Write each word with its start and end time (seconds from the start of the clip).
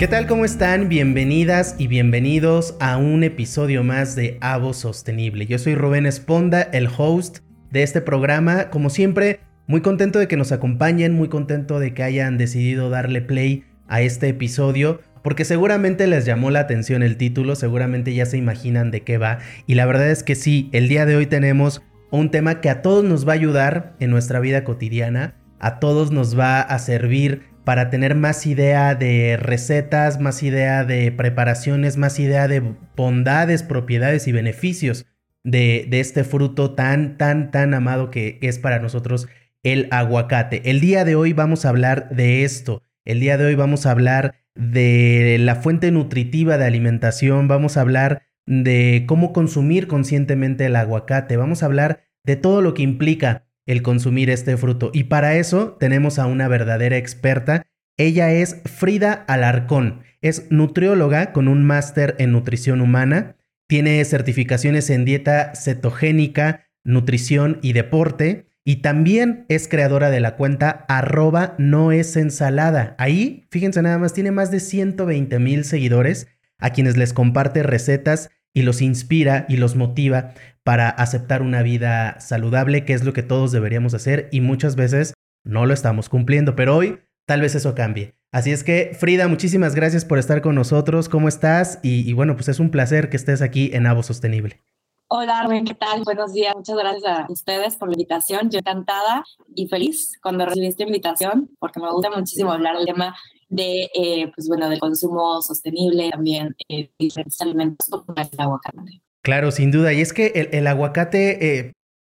¿Qué 0.00 0.08
tal? 0.08 0.26
¿Cómo 0.26 0.46
están? 0.46 0.88
Bienvenidas 0.88 1.74
y 1.76 1.86
bienvenidos 1.86 2.74
a 2.80 2.96
un 2.96 3.22
episodio 3.22 3.84
más 3.84 4.16
de 4.16 4.38
Avo 4.40 4.72
Sostenible. 4.72 5.44
Yo 5.44 5.58
soy 5.58 5.74
Rubén 5.74 6.06
Esponda, 6.06 6.62
el 6.62 6.88
host 6.96 7.40
de 7.70 7.82
este 7.82 8.00
programa. 8.00 8.70
Como 8.70 8.88
siempre, 8.88 9.40
muy 9.66 9.82
contento 9.82 10.18
de 10.18 10.26
que 10.26 10.38
nos 10.38 10.52
acompañen, 10.52 11.12
muy 11.12 11.28
contento 11.28 11.78
de 11.78 11.92
que 11.92 12.02
hayan 12.02 12.38
decidido 12.38 12.88
darle 12.88 13.20
play 13.20 13.64
a 13.88 14.00
este 14.00 14.28
episodio, 14.28 15.02
porque 15.22 15.44
seguramente 15.44 16.06
les 16.06 16.24
llamó 16.24 16.50
la 16.50 16.60
atención 16.60 17.02
el 17.02 17.18
título, 17.18 17.54
seguramente 17.54 18.14
ya 18.14 18.24
se 18.24 18.38
imaginan 18.38 18.90
de 18.90 19.02
qué 19.02 19.18
va. 19.18 19.40
Y 19.66 19.74
la 19.74 19.84
verdad 19.84 20.08
es 20.08 20.22
que 20.22 20.34
sí, 20.34 20.70
el 20.72 20.88
día 20.88 21.04
de 21.04 21.16
hoy 21.16 21.26
tenemos 21.26 21.82
un 22.10 22.30
tema 22.30 22.62
que 22.62 22.70
a 22.70 22.80
todos 22.80 23.04
nos 23.04 23.28
va 23.28 23.32
a 23.32 23.36
ayudar 23.36 23.96
en 24.00 24.08
nuestra 24.08 24.40
vida 24.40 24.64
cotidiana, 24.64 25.34
a 25.58 25.78
todos 25.78 26.10
nos 26.10 26.38
va 26.38 26.62
a 26.62 26.78
servir 26.78 27.49
para 27.70 27.88
tener 27.88 28.16
más 28.16 28.48
idea 28.48 28.96
de 28.96 29.36
recetas, 29.36 30.18
más 30.18 30.42
idea 30.42 30.82
de 30.82 31.12
preparaciones, 31.12 31.96
más 31.98 32.18
idea 32.18 32.48
de 32.48 32.74
bondades, 32.96 33.62
propiedades 33.62 34.26
y 34.26 34.32
beneficios 34.32 35.06
de, 35.44 35.88
este 35.92 36.24
fruto 36.24 36.74
tan, 36.74 37.16
tan, 37.16 37.52
tan 37.52 37.72
amado 37.72 38.10
que 38.10 38.40
es 38.42 38.58
para 38.58 38.80
nosotros 38.80 39.28
el 39.62 39.86
aguacate. 39.92 40.68
El 40.68 40.80
día 40.80 41.04
de 41.04 41.14
hoy 41.14 41.32
vamos 41.32 41.64
a 41.64 41.68
hablar 41.68 42.08
de 42.10 42.42
esto. 42.42 42.82
El 43.04 43.20
día 43.20 43.38
de 43.38 43.44
hoy 43.44 43.54
vamos 43.54 43.86
a 43.86 43.92
hablar 43.92 44.34
de 44.56 45.36
la 45.38 45.54
fuente 45.54 45.92
nutritiva 45.92 46.58
de 46.58 46.64
alimentación, 46.64 47.46
vamos 47.46 47.76
a 47.76 47.82
hablar 47.82 48.22
de 48.46 49.04
cómo 49.06 49.32
consumir 49.32 49.86
conscientemente 49.86 50.66
el 50.66 50.74
aguacate, 50.74 51.36
vamos 51.36 51.62
a 51.62 51.66
hablar 51.66 52.00
de 52.24 52.34
todo 52.34 52.62
lo 52.62 52.74
que 52.74 52.82
implica 52.82 53.44
el 53.66 53.82
consumir 53.82 54.30
este 54.30 54.56
fruto. 54.56 54.90
Y 54.92 55.04
para 55.04 55.36
eso 55.36 55.76
tenemos 55.78 56.18
a 56.18 56.26
una 56.26 56.48
verdadera 56.48 56.96
experta. 56.96 57.66
Ella 57.96 58.32
es 58.32 58.60
Frida 58.64 59.12
Alarcón. 59.12 60.02
Es 60.20 60.50
nutrióloga 60.50 61.32
con 61.32 61.48
un 61.48 61.64
máster 61.64 62.16
en 62.18 62.32
nutrición 62.32 62.80
humana. 62.80 63.36
Tiene 63.68 64.04
certificaciones 64.04 64.90
en 64.90 65.04
dieta 65.04 65.52
cetogénica, 65.54 66.66
nutrición 66.84 67.58
y 67.62 67.72
deporte. 67.72 68.46
Y 68.64 68.76
también 68.76 69.46
es 69.48 69.68
creadora 69.68 70.10
de 70.10 70.20
la 70.20 70.36
cuenta 70.36 70.84
arroba 70.88 71.54
no 71.58 71.92
es 71.92 72.16
ensalada. 72.16 72.94
Ahí, 72.98 73.46
fíjense 73.50 73.82
nada 73.82 73.98
más, 73.98 74.12
tiene 74.12 74.32
más 74.32 74.50
de 74.50 74.60
120 74.60 75.38
mil 75.38 75.64
seguidores 75.64 76.28
a 76.58 76.70
quienes 76.70 76.96
les 76.96 77.12
comparte 77.12 77.62
recetas 77.62 78.30
y 78.54 78.62
los 78.62 78.82
inspira 78.82 79.46
y 79.48 79.56
los 79.56 79.76
motiva 79.76 80.32
para 80.64 80.88
aceptar 80.88 81.42
una 81.42 81.62
vida 81.62 82.20
saludable, 82.20 82.84
que 82.84 82.92
es 82.92 83.04
lo 83.04 83.12
que 83.12 83.22
todos 83.22 83.52
deberíamos 83.52 83.94
hacer 83.94 84.28
y 84.32 84.40
muchas 84.40 84.76
veces 84.76 85.14
no 85.44 85.66
lo 85.66 85.74
estamos 85.74 86.08
cumpliendo, 86.08 86.54
pero 86.54 86.76
hoy 86.76 86.98
tal 87.26 87.40
vez 87.40 87.54
eso 87.54 87.74
cambie. 87.74 88.14
Así 88.32 88.52
es 88.52 88.62
que, 88.62 88.96
Frida, 88.98 89.26
muchísimas 89.26 89.74
gracias 89.74 90.04
por 90.04 90.18
estar 90.18 90.40
con 90.40 90.54
nosotros. 90.54 91.08
¿Cómo 91.08 91.28
estás? 91.28 91.80
Y, 91.82 92.12
bueno, 92.12 92.36
pues 92.36 92.48
es 92.48 92.60
un 92.60 92.70
placer 92.70 93.10
que 93.10 93.16
estés 93.16 93.42
aquí 93.42 93.70
en 93.72 93.86
Avo 93.86 94.04
Sostenible. 94.04 94.60
Hola, 95.08 95.40
Armin, 95.40 95.64
¿qué 95.64 95.74
tal? 95.74 96.02
Buenos 96.04 96.32
días. 96.32 96.54
Muchas 96.54 96.76
gracias 96.76 97.04
a 97.04 97.26
ustedes 97.28 97.76
por 97.76 97.88
la 97.88 97.94
invitación. 97.94 98.48
Yo 98.50 98.60
encantada 98.60 99.24
y 99.56 99.66
feliz 99.66 100.16
cuando 100.22 100.46
recibí 100.46 100.68
esta 100.68 100.84
invitación, 100.84 101.50
porque 101.58 101.80
me 101.80 101.90
gusta 101.90 102.10
muchísimo 102.10 102.52
hablar 102.52 102.76
del 102.76 102.86
tema 102.86 103.16
de, 103.50 103.90
eh, 103.94 104.32
pues 104.34 104.48
bueno, 104.48 104.70
del 104.70 104.78
consumo 104.78 105.42
sostenible, 105.42 106.10
también 106.10 106.56
eh, 106.68 106.90
diferentes 106.98 107.40
alimentos 107.40 107.86
como 107.88 108.04
el 108.16 108.28
aguacate. 108.38 109.02
Claro, 109.22 109.50
sin 109.50 109.70
duda. 109.70 109.92
Y 109.92 110.00
es 110.00 110.12
que 110.12 110.48
el, 110.50 110.66
aguacate, 110.66 111.58
eh, 111.58 111.72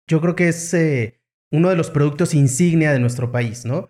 yo 0.07 0.21
creo 0.21 0.35
que 0.35 0.49
es 0.49 0.73
eh, 0.73 1.19
uno 1.51 1.69
de 1.69 1.75
los 1.75 1.89
productos 1.89 2.35
insignia 2.35 2.91
de 2.91 2.99
nuestro 2.99 3.31
país, 3.31 3.65
¿no? 3.65 3.89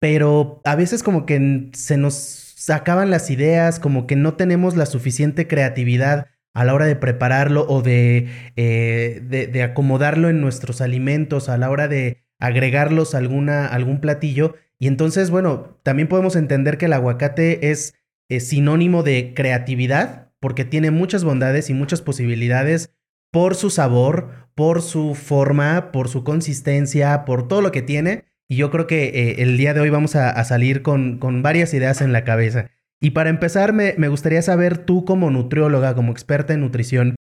Pero 0.00 0.60
a 0.64 0.76
veces 0.76 1.02
como 1.02 1.26
que 1.26 1.70
se 1.72 1.96
nos 1.96 2.68
acaban 2.68 3.10
las 3.10 3.30
ideas, 3.30 3.80
como 3.80 4.06
que 4.06 4.16
no 4.16 4.34
tenemos 4.34 4.76
la 4.76 4.86
suficiente 4.86 5.46
creatividad 5.46 6.26
a 6.54 6.64
la 6.64 6.74
hora 6.74 6.86
de 6.86 6.96
prepararlo 6.96 7.66
o 7.68 7.80
de, 7.82 8.28
de, 8.56 9.62
acomodarlo 9.62 10.28
en 10.28 10.40
nuestros 10.40 10.80
alimentos, 10.80 11.48
a 11.48 11.56
la 11.56 11.70
hora 11.70 11.86
de 11.86 12.24
agregarlos 12.40 13.14
alguna, 13.14 13.66
algún 13.66 14.00
platillo. 14.00 14.56
Y 14.78 14.88
entonces, 14.88 15.30
bueno, 15.30 15.78
también 15.82 16.08
podemos 16.08 16.36
entender 16.36 16.78
que 16.78 16.86
el 16.86 16.92
aguacate 16.92 17.70
es 17.70 17.94
sinónimo 18.28 19.02
de 19.02 19.34
creatividad, 19.34 20.30
porque 20.40 20.64
tiene 20.64 20.90
muchas 20.90 21.22
bondades 21.22 21.70
y 21.70 21.74
muchas 21.74 22.00
posibilidades 22.00 22.94
por 23.30 23.54
su 23.54 23.70
sabor, 23.70 24.48
por 24.54 24.82
su 24.82 25.14
forma, 25.14 25.92
por 25.92 26.08
su 26.08 26.24
consistencia, 26.24 27.24
por 27.24 27.46
todo 27.46 27.62
lo 27.62 27.72
que 27.72 27.82
tiene. 27.82 28.24
Y 28.48 28.56
yo 28.56 28.70
creo 28.70 28.86
que 28.86 29.04
eh, 29.04 29.42
el 29.42 29.56
día 29.56 29.74
de 29.74 29.80
hoy 29.80 29.90
vamos 29.90 30.16
a, 30.16 30.42
salir 30.44 30.82
con, 30.82 31.18
con, 31.18 31.42
varias 31.42 31.72
ideas 31.72 32.00
en 32.00 32.12
la 32.12 32.24
cabeza. 32.24 32.70
Y 33.00 33.10
para 33.10 33.30
empezar, 33.30 33.72
me, 33.72 33.94
me, 33.96 34.08
gustaría 34.08 34.42
saber 34.42 34.78
tú 34.78 35.04
como 35.04 35.30
nutrióloga, 35.30 35.94
como 35.94 36.10
experta 36.10 36.52
en 36.52 36.60
nutrición, 36.60 37.14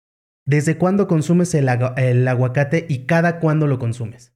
¿desde 0.46 0.78
cuándo 0.78 1.08
consumes 1.08 1.53
el 1.53 2.28
aguacate 2.28 2.85
y 2.90 3.06
cada 3.06 3.40
cuándo 3.40 3.68
lo 3.68 3.78
consumes? 3.78 4.34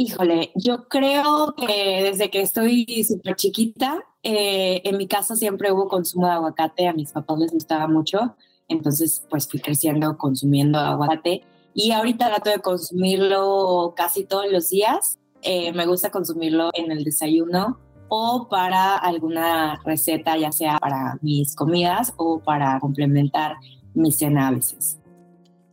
Híjole, 0.00 0.52
yo 0.54 0.86
creo 0.86 1.56
que 1.56 2.04
desde 2.04 2.30
que 2.30 2.40
estoy 2.40 2.86
súper 3.02 3.34
chiquita, 3.34 3.98
eh, 4.22 4.80
en 4.84 4.96
mi 4.96 5.08
casa 5.08 5.34
siempre 5.34 5.72
hubo 5.72 5.88
consumo 5.88 6.28
de 6.28 6.34
aguacate, 6.34 6.86
a 6.86 6.92
mis 6.92 7.10
papás 7.10 7.36
les 7.40 7.50
gustaba 7.50 7.88
mucho, 7.88 8.36
entonces 8.68 9.26
pues 9.28 9.48
fui 9.48 9.58
creciendo 9.58 10.16
consumiendo 10.16 10.78
aguacate 10.78 11.42
y 11.74 11.90
ahorita 11.90 12.28
trato 12.28 12.48
de 12.48 12.60
consumirlo 12.60 13.94
casi 13.96 14.22
todos 14.22 14.46
los 14.52 14.68
días. 14.68 15.18
Eh, 15.42 15.72
me 15.72 15.84
gusta 15.84 16.12
consumirlo 16.12 16.70
en 16.74 16.92
el 16.92 17.02
desayuno 17.02 17.80
o 18.08 18.46
para 18.48 18.94
alguna 18.94 19.80
receta, 19.84 20.36
ya 20.36 20.52
sea 20.52 20.78
para 20.78 21.18
mis 21.22 21.56
comidas 21.56 22.14
o 22.18 22.38
para 22.38 22.78
complementar 22.78 23.56
mi 23.94 24.12
cena 24.12 24.46
a 24.46 24.52
veces. 24.52 25.00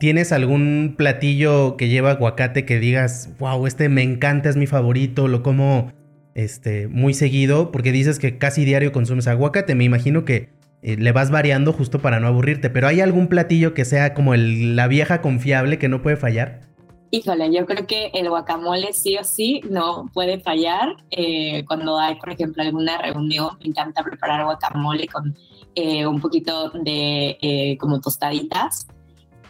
¿Tienes 0.06 0.32
algún 0.32 0.94
platillo 0.96 1.78
que 1.78 1.90
lleva 1.90 2.12
aguacate 2.12 2.64
que 2.64 2.78
digas, 2.80 3.32
wow, 3.40 3.66
este 3.66 3.90
me 3.90 4.04
encanta, 4.04 4.50
es 4.50 4.56
mi 4.56 4.68
favorito, 4.68 5.28
lo 5.28 5.42
como 5.42 5.92
este, 6.36 6.88
muy 6.88 7.16
seguido? 7.16 7.72
Porque 7.72 7.92
dices 7.92 8.20
que 8.20 8.38
casi 8.38 8.66
diario 8.66 8.92
consumes 8.92 9.28
aguacate. 9.28 9.74
Me 9.74 9.84
imagino 9.84 10.24
que 10.24 10.50
eh, 10.84 10.96
le 10.96 11.12
vas 11.12 11.32
variando 11.32 11.74
justo 11.74 12.04
para 12.04 12.20
no 12.20 12.28
aburrirte. 12.28 12.70
Pero 12.70 12.88
¿hay 12.88 13.02
algún 13.02 13.26
platillo 13.30 13.74
que 13.74 13.84
sea 13.84 14.14
como 14.14 14.36
la 14.36 14.88
vieja 14.88 15.24
confiable 15.24 15.80
que 15.80 15.90
no 15.90 16.04
puede 16.04 16.18
fallar? 16.18 16.62
Híjole, 17.10 17.52
yo 17.52 17.66
creo 17.66 17.88
que 17.88 18.12
el 18.14 18.30
guacamole 18.30 18.94
sí 18.94 19.18
o 19.18 19.24
sí 19.24 19.62
no 19.72 20.12
puede 20.14 20.40
fallar. 20.40 20.98
Eh, 21.10 21.66
cuando 21.66 21.98
hay, 21.98 22.14
por 22.18 22.30
ejemplo, 22.30 22.62
alguna 22.62 23.00
reunión, 23.00 23.58
me 23.60 23.70
encanta 23.70 24.04
preparar 24.04 24.44
guacamole 24.44 25.08
con 25.08 25.36
eh, 25.74 26.06
un 26.06 26.22
poquito 26.22 26.70
de 26.70 27.76
como 27.80 28.00
tostaditas 28.00 28.86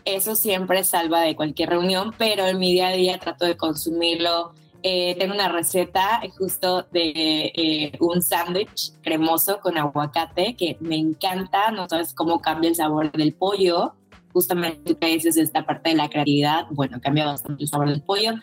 eso 0.06 0.36
siempre 0.36 0.84
salva 0.84 1.22
de 1.22 1.36
cualquier 1.36 1.70
reunión, 1.70 2.14
pero 2.18 2.46
en 2.46 2.60
mi 2.60 2.72
día 2.72 2.90
a 2.90 2.94
día 2.94 3.20
trato 3.20 3.46
de 3.46 3.58
consumirlo. 3.58 4.54
Eh, 4.84 5.16
tengo 5.18 5.34
una 5.34 5.50
receta 5.50 6.22
justo 6.38 6.84
de 6.92 7.52
eh, 7.56 7.92
un 8.00 8.22
sándwich 8.22 8.94
cremoso 9.02 9.60
con 9.60 9.80
aguacate 9.80 10.56
que 10.56 10.78
me 10.80 10.96
encanta, 10.96 11.72
no 11.72 11.90
sabes 11.90 12.14
cómo 12.14 12.40
cambia 12.40 12.70
el 12.70 12.76
sabor 12.76 13.12
del 13.12 13.34
pollo. 13.34 13.94
Justamente 14.32 14.96
que 14.96 15.08
dices 15.08 15.38
esta 15.38 15.66
parte 15.66 15.90
de 15.90 15.96
la 15.96 16.10
creatividad, 16.10 16.68
bueno, 16.70 17.00
cambia 17.02 17.26
bastante 17.26 17.64
el 17.64 17.70
sabor 17.70 17.90
del 17.90 18.04
pollo, 18.04 18.34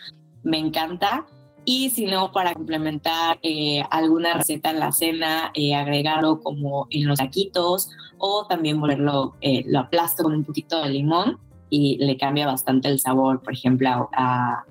me 0.43 0.59
encanta. 0.59 1.27
Y 1.65 1.91
si 1.91 2.07
no, 2.07 2.33
para 2.33 2.55
complementar 2.55 3.39
eh, 3.43 3.85
alguna 3.91 4.35
receta 4.35 4.71
en 4.71 4.81
la 4.81 4.91
cena, 4.91 5.53
agregarlo 5.77 6.41
como 6.41 6.89
en 6.91 7.07
los 7.07 7.19
taquitos 7.19 7.91
o 8.19 8.47
también 8.49 8.81
volverlo, 8.81 9.37
lo 9.41 9.79
aplasto 9.79 10.25
con 10.25 10.35
un 10.35 10.43
poquito 10.43 10.83
de 10.83 10.89
limón 10.89 11.39
y 11.75 11.97
le 12.05 12.19
cambia 12.19 12.47
bastante 12.47 12.89
el 12.89 13.01
sabor, 13.01 13.41
por 13.41 13.55
ejemplo, 13.55 14.11
a, 14.13 14.63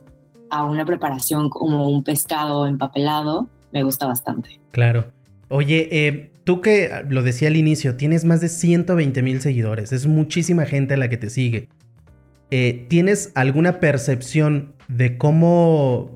a 0.51 0.63
una 0.65 0.86
preparación 0.86 1.50
como 1.50 1.89
un 1.89 2.03
pescado 2.03 2.68
empapelado, 2.68 3.50
me 3.71 3.81
gusta 3.81 4.06
bastante. 4.06 4.59
Claro. 4.69 5.12
Oye, 5.50 5.89
eh, 5.92 6.31
tú 6.44 6.62
que 6.62 6.92
lo 7.09 7.24
decía 7.24 7.48
al 7.48 7.56
inicio, 7.56 7.95
tienes 7.95 8.24
más 8.24 8.39
de 8.39 8.50
120 8.50 9.24
mil 9.24 9.42
seguidores, 9.42 9.92
es 9.92 10.06
muchísima 10.06 10.65
gente 10.65 10.95
la 10.95 11.09
que 11.09 11.18
te 11.18 11.31
sigue. 11.31 11.69
Eh, 12.51 12.86
¿Tienes 12.88 13.31
alguna 13.33 13.80
percepción 13.80 14.75
de 14.88 15.18
cómo, 15.18 16.12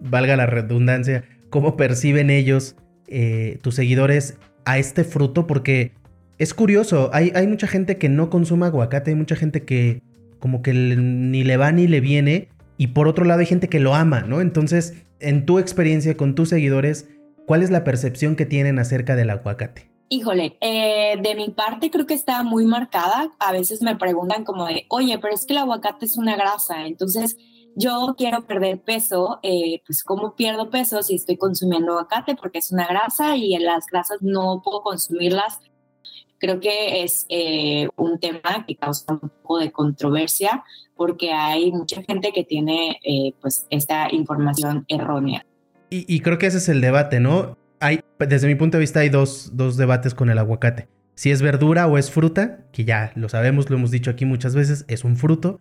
valga 0.00 0.36
la 0.36 0.46
redundancia, 0.46 1.22
cómo 1.50 1.76
perciben 1.76 2.30
ellos, 2.30 2.76
eh, 3.08 3.58
tus 3.60 3.74
seguidores, 3.74 4.38
a 4.64 4.78
este 4.78 5.04
fruto? 5.04 5.46
Porque 5.46 5.92
es 6.38 6.54
curioso, 6.54 7.10
hay, 7.12 7.46
mucha 7.46 7.66
gente 7.66 7.98
que 7.98 8.08
no 8.08 8.30
consume 8.30 8.66
aguacate, 8.66 9.10
hay 9.10 9.16
mucha 9.16 9.36
gente 9.36 9.64
que 9.64 10.02
como 10.38 10.62
que 10.62 10.72
ni 10.72 11.42
le 11.42 11.56
va 11.56 11.72
ni 11.72 11.88
le 11.88 12.00
viene, 12.00 12.48
y 12.76 12.88
por 12.88 13.08
otro 13.08 13.24
lado 13.24 13.40
hay 13.40 13.46
gente 13.46 13.68
que 13.68 13.80
lo 13.80 13.94
ama, 13.94 14.20
¿no? 14.20 14.40
Entonces, 14.40 14.94
en 15.18 15.46
tu 15.46 15.58
experiencia 15.58 16.16
con 16.16 16.36
tus 16.36 16.50
seguidores, 16.50 17.08
¿cuál 17.44 17.64
es 17.64 17.70
la 17.70 17.82
percepción 17.82 18.36
que 18.36 18.46
tienen 18.46 18.78
acerca 18.78 19.16
del 19.16 19.30
aguacate? 19.30 19.90
Híjole, 20.10 20.56
eh, 20.60 21.16
de 21.20 21.34
mi 21.34 21.50
parte 21.50 21.90
creo 21.90 22.06
que 22.06 22.14
está 22.14 22.42
muy 22.44 22.64
marcada. 22.64 23.30
A 23.40 23.52
veces 23.52 23.82
me 23.82 23.96
preguntan 23.96 24.44
como 24.44 24.64
de, 24.66 24.86
oye, 24.88 25.18
pero 25.18 25.34
es 25.34 25.44
que 25.44 25.52
el 25.54 25.58
aguacate 25.58 26.06
es 26.06 26.16
una 26.16 26.36
grasa, 26.36 26.86
entonces 26.86 27.36
yo 27.74 28.14
quiero 28.16 28.46
perder 28.46 28.80
peso, 28.80 29.38
eh, 29.42 29.82
pues 29.86 30.02
¿cómo 30.02 30.34
pierdo 30.34 30.70
peso 30.70 31.02
si 31.02 31.16
estoy 31.16 31.36
consumiendo 31.36 31.92
aguacate? 31.92 32.36
Porque 32.36 32.58
es 32.58 32.72
una 32.72 32.86
grasa 32.86 33.36
y 33.36 33.56
las 33.58 33.86
grasas 33.86 34.18
no 34.20 34.62
puedo 34.64 34.82
consumirlas 34.82 35.60
creo 36.38 36.60
que 36.60 37.02
es 37.02 37.26
eh, 37.28 37.88
un 37.96 38.18
tema 38.18 38.64
que 38.66 38.76
causa 38.76 39.12
un 39.12 39.28
poco 39.28 39.58
de 39.58 39.72
controversia 39.72 40.64
porque 40.96 41.32
hay 41.32 41.70
mucha 41.70 42.02
gente 42.02 42.32
que 42.32 42.44
tiene 42.44 42.98
eh, 43.04 43.32
pues 43.40 43.66
esta 43.70 44.12
información 44.12 44.84
errónea. 44.88 45.44
Y, 45.90 46.20
creo 46.20 46.36
que 46.36 46.46
ese 46.46 46.58
es 46.58 46.68
el 46.68 46.82
debate, 46.82 47.18
¿no? 47.18 47.56
Hay, 47.80 48.00
desde 48.18 48.46
mi 48.46 48.56
punto 48.56 48.76
de 48.76 48.80
vista 48.80 49.00
hay 49.00 49.08
dos, 49.08 49.56
dos 49.56 49.78
debates 49.78 50.14
con 50.14 50.28
el 50.28 50.36
aguacate. 50.36 50.86
Si 51.14 51.30
es 51.30 51.40
verdura 51.40 51.86
o 51.86 51.96
es 51.96 52.10
fruta, 52.10 52.66
que 52.72 52.84
ya 52.84 53.10
lo 53.14 53.30
sabemos, 53.30 53.70
lo 53.70 53.76
hemos 53.76 53.90
dicho 53.90 54.10
aquí 54.10 54.26
muchas 54.26 54.54
veces, 54.54 54.84
es 54.88 55.02
un 55.04 55.16
fruto. 55.16 55.60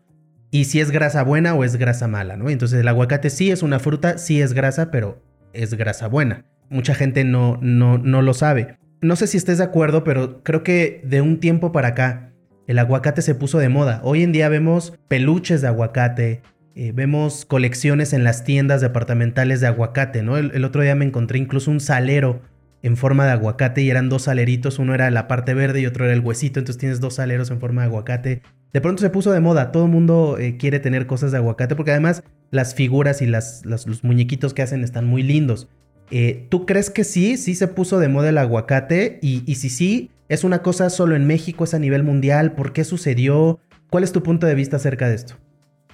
Y 0.52 0.66
si 0.66 0.82
es 0.82 0.92
grasa 0.92 1.24
buena 1.24 1.54
o 1.54 1.64
es 1.64 1.78
grasa 1.78 2.10
mala, 2.10 2.36
¿no? 2.36 2.50
Entonces 2.50 2.82
el 2.82 2.88
aguacate 2.90 3.30
sí 3.30 3.52
es 3.52 3.64
una 3.64 3.80
fruta, 3.80 4.18
sí 4.18 4.42
es 4.42 4.52
grasa, 4.52 4.92
pero 4.92 5.22
es 5.54 5.76
grasa 5.76 6.10
buena. 6.10 6.44
Mucha 6.70 6.94
gente 6.94 7.24
no, 7.24 7.58
no, 7.62 7.98
no 7.98 8.22
lo 8.22 8.34
sabe. 8.34 8.78
No 9.08 9.16
sé 9.16 9.26
si 9.28 9.38
estés 9.38 9.58
de 9.58 9.64
acuerdo, 9.64 10.04
pero 10.04 10.44
creo 10.44 10.64
que 10.64 11.02
de 11.06 11.22
un 11.22 11.40
tiempo 11.40 11.72
para 11.72 11.90
acá 11.90 12.34
el 12.68 12.78
aguacate 12.78 13.22
se 13.22 13.36
puso 13.36 13.58
de 13.58 13.70
moda. 13.70 14.02
Hoy 14.04 14.22
en 14.22 14.34
día 14.34 14.50
vemos 14.50 14.94
peluches 15.08 15.62
de 15.62 15.70
aguacate, 15.70 16.42
eh, 16.76 16.92
vemos 16.94 17.46
colecciones 17.46 18.12
en 18.12 18.26
las 18.26 18.44
tiendas 18.44 18.82
departamentales 18.82 19.62
de 19.62 19.68
aguacate, 19.68 20.24
¿no? 20.24 20.36
El, 20.36 20.66
otro 20.66 20.82
día 20.82 20.94
me 20.94 21.06
encontré 21.06 21.40
incluso 21.40 21.72
un 21.72 21.80
salero 21.80 22.42
en 22.84 22.98
forma 22.98 23.26
de 23.26 23.32
aguacate 23.32 23.82
y 23.82 23.90
eran 23.90 24.10
dos 24.10 24.24
saleritos, 24.24 24.78
uno 24.78 24.94
era 24.94 25.10
la 25.10 25.30
parte 25.30 25.54
verde 25.54 25.80
y 25.80 25.86
otro 25.86 26.04
era 26.04 26.14
el 26.14 26.20
huesito, 26.20 26.60
entonces 26.60 26.78
tienes 26.78 27.00
dos 27.00 27.16
saleros 27.16 27.50
en 27.50 27.62
forma 27.62 27.84
de 27.84 27.88
aguacate. 27.88 28.42
De 28.74 28.82
pronto 28.82 29.02
se 29.02 29.10
puso 29.10 29.32
de 29.32 29.40
moda, 29.40 29.72
todo 29.72 29.86
el 29.86 29.92
mundo 29.92 30.38
eh, 30.38 30.58
quiere 30.58 30.82
tener 30.82 31.08
cosas 31.08 31.32
de 31.32 31.38
aguacate 31.38 31.78
porque 31.78 31.92
además 31.92 32.24
las 32.52 32.76
figuras 32.76 33.22
y 33.22 33.26
los 33.28 34.04
muñequitos 34.04 34.54
que 34.54 34.64
hacen 34.64 34.84
están 34.84 35.06
muy 35.06 35.24
lindos. 35.24 35.70
Eh, 36.10 36.48
¿Tú 36.50 36.66
crees 36.66 36.90
que 36.90 37.04
sí, 37.04 37.38
sí 37.38 37.56
se 37.56 37.68
puso 37.68 38.00
de 38.00 38.08
moda 38.08 38.30
el 38.30 38.38
aguacate? 38.38 39.20
Y, 39.22 39.56
si 39.56 39.70
sí, 39.70 40.12
¿es 40.30 40.44
una 40.44 40.62
cosa 40.62 40.90
solo 40.90 41.16
en 41.16 41.28
México, 41.28 41.64
es 41.64 41.74
a 41.74 41.80
nivel 41.80 42.04
mundial? 42.04 42.54
¿Por 42.54 42.74
qué 42.74 42.84
sucedió? 42.84 43.60
¿Cuál 43.90 44.04
es 44.04 44.12
tu 44.12 44.24
punto 44.24 44.48
de 44.48 44.56
vista 44.56 44.78
acerca 44.78 45.08
de 45.08 45.16
esto? 45.16 45.36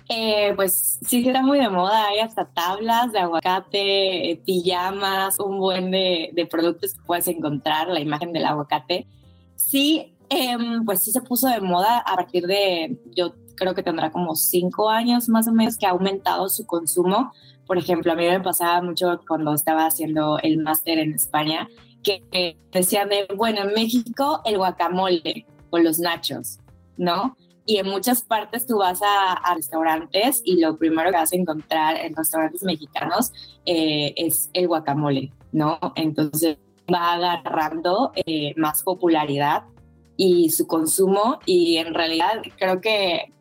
Eh, 0.10 0.54
pues 0.56 1.00
sí, 1.08 1.28
está 1.28 1.42
muy 1.42 1.60
de 1.60 1.70
moda. 1.70 2.08
Hay 2.08 2.20
hasta 2.20 2.46
tablas 2.46 3.12
de 3.12 3.20
aguacate, 3.20 4.32
eh, 4.32 4.42
pijamas, 4.46 5.40
un 5.40 5.60
buen 5.60 5.92
de, 5.92 6.30
de, 6.34 6.46
productos 6.46 6.94
que 6.94 7.02
puedes 7.06 7.28
encontrar, 7.28 7.88
la 7.88 8.00
imagen 8.00 8.34
del 8.34 8.46
aguacate. 8.46 9.08
Sí, 9.56 10.16
em, 10.30 10.84
pues 10.86 11.02
sí 11.02 11.12
se 11.12 11.22
puso 11.22 11.48
de 11.48 11.62
moda 11.62 12.00
a 12.00 12.16
partir 12.16 12.46
de, 12.46 13.00
yo 13.16 13.34
creo 13.56 13.74
que 13.74 13.84
tendrá 13.84 14.12
como 14.12 14.36
cinco 14.36 14.90
años 14.90 15.30
más 15.30 15.48
o 15.48 15.54
menos 15.54 15.78
que 15.78 15.86
ha 15.86 15.92
aumentado 15.92 16.50
su 16.50 16.66
consumo 16.66 17.32
por 17.66 17.78
ejemplo, 17.78 18.12
a 18.12 18.16
mí 18.16 18.26
me 18.26 18.40
pasaba 18.40 18.82
mucho 18.82 19.20
cuando 19.28 19.54
estaba 19.54 19.86
haciendo 19.86 20.40
el 20.40 20.58
máster 20.60 21.00
en 21.00 21.14
España, 21.14 21.68
que 22.04 22.58
decían 22.72 23.10
de, 23.10 23.28
bueno, 23.36 23.62
en 23.62 23.74
México 23.74 24.42
el 24.46 24.58
guacamole 24.58 25.46
o 25.70 25.80
los 25.80 26.00
nachos, 26.00 26.60
¿no? 26.98 27.36
Y 27.66 27.78
en 27.78 27.88
muchas 27.88 28.24
partes 28.24 28.68
tú 28.68 28.80
vas 28.80 29.00
a, 29.02 29.56
restaurantes 29.56 30.42
y 30.44 30.60
lo 30.60 30.78
primero 30.78 31.12
que 31.12 31.18
vas 31.18 31.32
a 31.32 31.36
encontrar 31.36 31.96
en 31.96 32.16
restaurantes 32.16 32.64
mexicanos 32.64 33.32
eh, 33.66 34.14
es 34.18 34.50
el 34.54 34.68
guacamole, 34.68 35.32
¿no? 35.54 35.80
Entonces 35.96 36.58
va 36.94 37.14
agarrando 37.14 38.12
eh, 38.16 38.54
más 38.58 38.84
popularidad 38.84 39.64
y 40.18 40.50
su 40.50 40.68
consumo 40.68 41.40
y 41.46 41.78
en 41.78 41.94
realidad 41.94 42.42
creo 42.58 42.82
que 42.82 43.32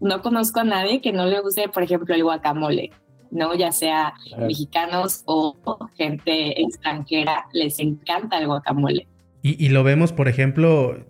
no 0.00 0.22
conozco 0.22 0.60
a 0.60 0.64
nadie 0.64 1.00
que 1.00 1.12
no 1.12 1.26
le 1.26 1.40
guste, 1.40 1.68
por 1.68 1.82
ejemplo, 1.82 2.14
el 2.14 2.24
guacamole. 2.24 2.90
¿No? 3.30 3.54
Ya 3.54 3.72
sea 3.72 4.14
mexicanos 4.38 5.22
o 5.26 5.56
gente 5.96 6.60
extranjera, 6.60 7.46
les 7.52 7.78
encanta 7.78 8.38
el 8.38 8.46
guacamole. 8.46 9.06
Y, 9.42 9.68
lo 9.68 9.84
vemos, 9.84 10.12
por 10.12 10.28
ejemplo, 10.28 11.06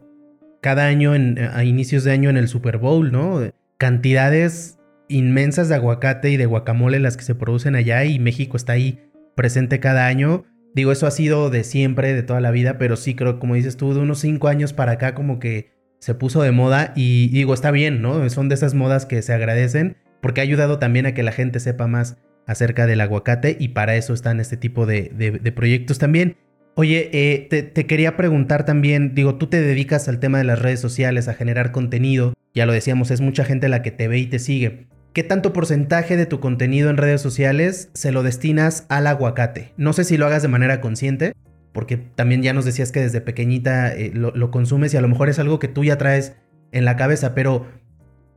cada 0.60 0.86
año 0.86 1.12
a 1.12 1.64
inicios 1.64 2.04
de 2.04 2.12
año 2.12 2.30
en 2.30 2.36
el 2.36 2.46
Super 2.46 2.78
Bowl, 2.78 3.10
¿no? 3.10 3.40
Cantidades 3.78 4.78
inmensas 5.08 5.68
de 5.68 5.76
aguacate 5.76 6.30
y 6.30 6.36
de 6.36 6.46
guacamole 6.46 7.00
las 7.00 7.16
que 7.16 7.24
se 7.24 7.34
producen 7.34 7.74
allá 7.74 8.04
y 8.04 8.18
México 8.18 8.56
está 8.56 8.74
ahí 8.74 9.00
presente 9.34 9.80
cada 9.80 10.06
año. 10.06 10.44
Digo, 10.74 10.92
eso 10.92 11.06
ha 11.06 11.10
sido 11.10 11.48
de 11.48 11.64
siempre, 11.64 12.14
de 12.14 12.22
toda 12.22 12.40
la 12.40 12.50
vida, 12.50 12.76
pero 12.76 12.96
sí 12.96 13.14
creo, 13.14 13.40
como 13.40 13.54
dices 13.54 13.76
tú, 13.76 13.94
de 13.94 14.00
unos 14.00 14.18
cinco 14.18 14.48
años 14.48 14.72
para 14.72 14.92
acá 14.92 15.14
como 15.14 15.38
que 15.38 15.72
se 15.98 16.14
puso 16.14 16.42
de 16.42 16.52
moda 16.52 16.92
y 16.94 17.28
digo, 17.28 17.54
está 17.54 17.70
bien, 17.70 18.02
¿no? 18.02 18.28
Son 18.30 18.48
de 18.48 18.54
esas 18.54 18.74
modas 18.74 19.06
que 19.06 19.22
se 19.22 19.32
agradecen 19.32 19.96
porque 20.20 20.40
ha 20.40 20.44
ayudado 20.44 20.78
también 20.78 21.06
a 21.06 21.14
que 21.14 21.22
la 21.22 21.32
gente 21.32 21.60
sepa 21.60 21.86
más 21.86 22.18
acerca 22.46 22.86
del 22.86 23.00
aguacate 23.00 23.56
y 23.60 23.68
para 23.68 23.94
eso 23.96 24.14
están 24.14 24.40
este 24.40 24.56
tipo 24.56 24.86
de, 24.86 25.52
proyectos 25.54 25.98
también. 25.98 26.36
Oye, 26.74 27.10
eh, 27.12 27.48
te, 27.50 27.86
quería 27.86 28.16
preguntar 28.16 28.64
también, 28.64 29.14
digo, 29.14 29.34
tú 29.34 29.48
te 29.48 29.60
dedicas 29.60 30.08
al 30.08 30.20
tema 30.20 30.38
de 30.38 30.44
las 30.44 30.60
redes 30.60 30.80
sociales, 30.80 31.28
a 31.28 31.34
generar 31.34 31.72
contenido, 31.72 32.34
ya 32.54 32.66
lo 32.66 32.72
decíamos, 32.72 33.10
es 33.10 33.20
mucha 33.20 33.44
gente 33.44 33.68
la 33.68 33.82
que 33.82 33.90
te 33.90 34.08
ve 34.08 34.18
y 34.18 34.26
te 34.26 34.38
sigue. 34.38 34.86
¿Qué 35.12 35.24
tanto 35.24 35.52
porcentaje 35.52 36.16
de 36.16 36.26
tu 36.26 36.40
contenido 36.40 36.90
en 36.90 36.96
redes 36.96 37.20
sociales 37.20 37.90
se 37.94 38.12
lo 38.12 38.22
destinas 38.22 38.86
al 38.88 39.06
aguacate? 39.06 39.72
No 39.76 39.92
sé 39.92 40.04
si 40.04 40.16
lo 40.16 40.26
hagas 40.26 40.42
de 40.42 40.48
manera 40.48 40.80
consciente, 40.80 41.32
porque 41.72 41.96
también 41.96 42.42
ya 42.42 42.52
nos 42.52 42.64
decías 42.64 42.92
que 42.92 43.00
desde 43.00 43.20
pequeñita 43.20 43.92
eh, 43.94 44.12
lo, 44.14 44.30
lo 44.30 44.50
consumes 44.50 44.94
y 44.94 44.96
a 44.96 45.00
lo 45.00 45.08
mejor 45.08 45.28
es 45.28 45.38
algo 45.38 45.58
que 45.58 45.68
tú 45.68 45.84
ya 45.84 45.98
traes 45.98 46.36
en 46.70 46.84
la 46.84 46.96
cabeza, 46.96 47.34
pero 47.34 47.66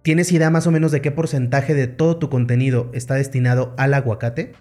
¿Tienes 0.01 0.31
idea 0.31 0.49
más 0.49 0.65
o 0.65 0.71
menos 0.71 0.91
de 0.91 1.01
qué 1.01 1.11
porcentaje 1.11 1.75
de 1.75 1.85
todo 1.87 2.17
tu 2.17 2.29
contenido 2.29 2.89
está 2.93 3.13
destinado 3.15 3.75
al 3.77 3.93
aguacate? 3.93 4.53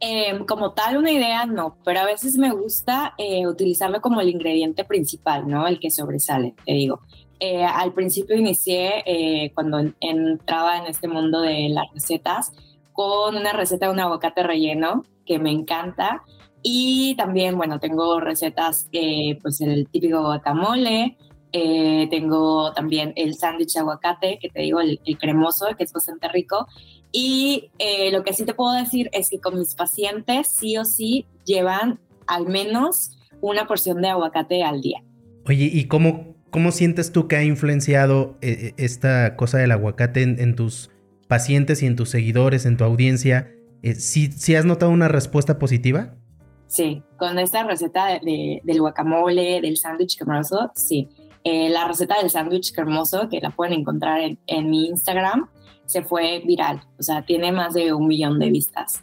Em, 0.00 0.44
como 0.46 0.72
tal, 0.72 0.96
una 0.96 1.12
idea 1.12 1.46
no, 1.46 1.76
pero 1.84 2.00
a 2.00 2.04
veces 2.04 2.36
me 2.36 2.50
gusta 2.50 3.14
eh, 3.18 3.46
utilizarlo 3.46 4.00
como 4.00 4.20
el 4.20 4.30
ingrediente 4.30 4.84
principal, 4.84 5.46
¿no? 5.46 5.68
El 5.68 5.78
que 5.78 5.92
sobresale, 5.92 6.54
te 6.66 6.72
digo. 6.72 7.02
Eh, 7.38 7.64
al 7.64 7.92
principio 7.92 8.36
inicié 8.36 9.04
eh, 9.06 9.52
cuando 9.54 9.78
entraba 10.00 10.78
en 10.78 10.86
este 10.86 11.06
mundo 11.06 11.40
de 11.40 11.68
las 11.68 11.86
recetas 11.94 12.52
con 12.92 13.36
una 13.36 13.52
receta 13.52 13.86
de 13.86 13.92
un 13.92 14.00
aguacate 14.00 14.42
relleno 14.42 15.04
que 15.24 15.38
me 15.38 15.52
encanta 15.52 16.22
y 16.64 17.14
también, 17.16 17.56
bueno, 17.56 17.78
tengo 17.78 18.18
recetas, 18.18 18.88
pues 19.40 19.60
el 19.60 19.88
típico 19.88 20.20
guacamole, 20.20 21.16
eh, 21.52 22.08
tengo 22.10 22.72
también 22.72 23.12
el 23.16 23.34
sándwich 23.34 23.74
de 23.74 23.80
aguacate, 23.80 24.38
que 24.40 24.48
te 24.48 24.62
digo, 24.62 24.80
el, 24.80 24.98
cremoso, 25.18 25.66
que 25.76 25.84
es 25.84 25.92
bastante 25.92 26.28
rico. 26.28 26.66
Y 27.12 27.70
eh, 27.78 28.10
lo 28.10 28.24
que 28.24 28.32
sí 28.32 28.44
te 28.44 28.54
puedo 28.54 28.72
decir 28.72 29.10
es 29.12 29.28
que 29.28 29.38
con 29.38 29.58
mis 29.58 29.74
pacientes 29.74 30.48
sí 30.48 30.78
o 30.78 30.84
sí 30.84 31.26
llevan 31.44 32.00
al 32.26 32.46
menos 32.46 33.18
una 33.42 33.66
porción 33.66 34.00
de 34.00 34.08
aguacate 34.08 34.62
al 34.64 34.80
día. 34.80 35.02
Oye, 35.46 35.68
¿y 35.72 35.84
cómo, 35.88 36.34
cómo 36.50 36.72
sientes 36.72 37.12
tú 37.12 37.28
que 37.28 37.36
ha 37.36 37.44
influenciado 37.44 38.38
eh, 38.40 38.72
esta 38.78 39.36
cosa 39.36 39.58
del 39.58 39.72
aguacate 39.72 40.22
en, 40.22 40.56
tus 40.56 40.90
pacientes 41.28 41.82
y 41.82 41.86
en 41.86 41.96
tus 41.96 42.08
seguidores, 42.08 42.64
en 42.64 42.76
tu 42.78 42.84
audiencia? 42.84 43.52
¿sí, 43.96 44.54
has 44.54 44.64
notado 44.64 44.90
una 44.90 45.08
respuesta 45.08 45.58
positiva? 45.58 46.14
Sí, 46.68 47.02
con 47.18 47.38
esta 47.38 47.64
receta 47.64 48.18
del 48.22 48.80
guacamole, 48.80 49.60
del 49.60 49.76
sándwich 49.76 50.16
cremoso, 50.16 50.70
sí. 50.74 51.10
Eh, 51.44 51.70
la 51.70 51.88
receta 51.88 52.18
del 52.20 52.30
sándwich 52.30 52.72
hermoso, 52.76 53.28
que 53.28 53.40
la 53.40 53.50
pueden 53.50 53.80
encontrar 53.80 54.20
en, 54.46 54.70
mi 54.70 54.86
Instagram, 54.86 55.48
se 55.86 56.02
fue 56.02 56.42
viral. 56.44 56.82
O 56.98 57.02
sea, 57.02 57.22
tiene 57.22 57.52
más 57.52 57.74
de 57.74 57.92
un 57.92 58.06
millón 58.06 58.38
de 58.38 58.50
vistas. 58.50 59.02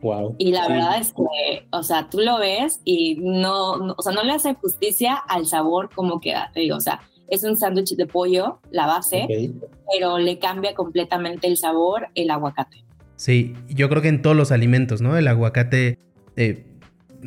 Wow. 0.00 0.36
Y 0.38 0.52
la 0.52 0.68
verdad 0.68 0.98
es 0.98 1.12
que, 1.12 1.66
o 1.70 1.82
sea, 1.82 2.08
tú 2.10 2.20
lo 2.20 2.38
ves 2.38 2.80
y 2.84 3.16
no, 3.16 3.72
o 3.96 4.02
sea, 4.02 4.12
no 4.12 4.22
le 4.22 4.32
hace 4.32 4.54
justicia 4.54 5.14
al 5.14 5.46
sabor 5.46 5.90
como 5.94 6.20
queda. 6.20 6.50
Te 6.52 6.60
digo, 6.60 6.76
o 6.76 6.80
sea, 6.80 7.00
es 7.28 7.42
un 7.44 7.56
sándwich 7.56 7.96
de 7.96 8.06
pollo, 8.06 8.60
la 8.70 8.86
base, 8.86 9.52
pero 9.92 10.18
le 10.18 10.38
cambia 10.38 10.74
completamente 10.74 11.46
el 11.46 11.56
sabor 11.56 12.08
el 12.14 12.30
aguacate. 12.30 12.84
Sí, 13.16 13.54
yo 13.68 13.88
creo 13.88 14.02
que 14.02 14.08
en 14.08 14.22
todos 14.22 14.36
los 14.36 14.52
alimentos, 14.52 15.00
¿no? 15.00 15.16
El 15.16 15.28
aguacate, 15.28 15.98
eh, 16.36 16.66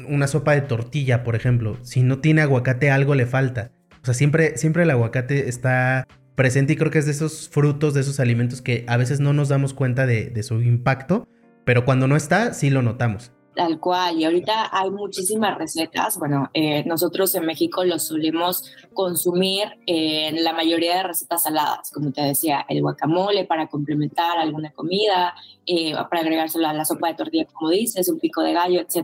una 0.08 0.28
sopa 0.28 0.54
de 0.54 0.62
tortilla, 0.62 1.24
por 1.24 1.36
ejemplo, 1.36 1.78
si 1.82 2.04
no 2.04 2.20
tiene 2.20 2.42
aguacate 2.42 2.92
algo 2.92 3.16
le 3.16 3.26
falta. 3.26 3.72
Sea, 4.08 4.14
siempre, 4.14 4.58
siempre 4.58 4.84
el 4.84 4.90
aguacate 4.90 5.50
está 5.50 6.08
presente 6.36 6.72
y 6.72 6.76
creo 6.78 6.90
que 6.90 7.00
es 7.00 7.06
de 7.06 7.12
esos 7.12 7.50
frutos, 7.50 7.94
de 7.94 8.00
esos 8.00 8.22
alimentos 8.22 8.62
que 8.62 8.86
a 8.88 8.96
veces 8.96 9.20
no 9.20 9.34
nos 9.34 9.50
damos 9.50 9.74
cuenta 9.74 10.06
de, 10.06 10.44
su 10.44 10.62
impacto, 10.62 11.28
pero 11.66 11.84
cuando 11.84 12.08
no 12.08 12.16
está, 12.16 12.54
sí 12.54 12.70
lo 12.70 12.82
notamos. 12.82 13.34
Tal 13.54 13.82
cual, 13.82 14.18
y 14.18 14.24
ahorita 14.24 14.70
hay 14.72 14.92
muchísimas 14.92 15.58
recetas. 15.58 16.18
Bueno, 16.20 16.50
eh, 16.54 16.86
nosotros 16.86 17.36
en 17.36 17.46
México 17.46 17.84
lo 17.84 18.00
solemos 18.00 18.72
consumir 18.94 19.66
en 19.86 20.42
la 20.42 20.54
mayoría 20.54 20.96
de 20.96 21.04
recetas 21.04 21.44
saladas, 21.44 21.92
como 21.92 22.14
te 22.14 22.22
decía, 22.22 22.66
el 22.70 22.82
guacamole 22.82 23.44
para 23.44 23.68
complementar 23.68 24.38
alguna 24.38 24.72
comida, 24.72 25.34
eh, 25.66 25.96
para 26.10 26.22
agregárselo 26.22 26.66
a 26.66 26.72
la 26.74 26.86
sopa 26.86 27.10
de 27.10 27.16
tortilla, 27.16 27.46
como 27.52 27.72
dices, 27.72 28.08
un 28.08 28.20
pico 28.20 28.42
de 28.42 28.54
gallo, 28.54 28.80
etc. 28.80 29.04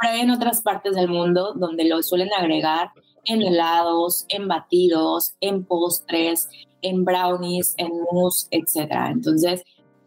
Pero 0.00 0.14
hay 0.14 0.20
en 0.20 0.30
otras 0.30 0.62
partes 0.62 0.94
del 0.94 1.08
mundo 1.08 1.52
donde 1.52 1.84
lo 1.84 2.02
suelen 2.02 2.32
agregar 2.32 2.92
en 3.28 3.42
helados, 3.42 4.26
en 4.28 4.48
batidos, 4.48 5.34
en 5.40 5.64
postres, 5.64 6.48
en 6.82 7.04
brownies, 7.04 7.74
en 7.76 7.90
mousse, 8.12 8.48
etc. 8.50 8.90
Entonces, 9.10 9.64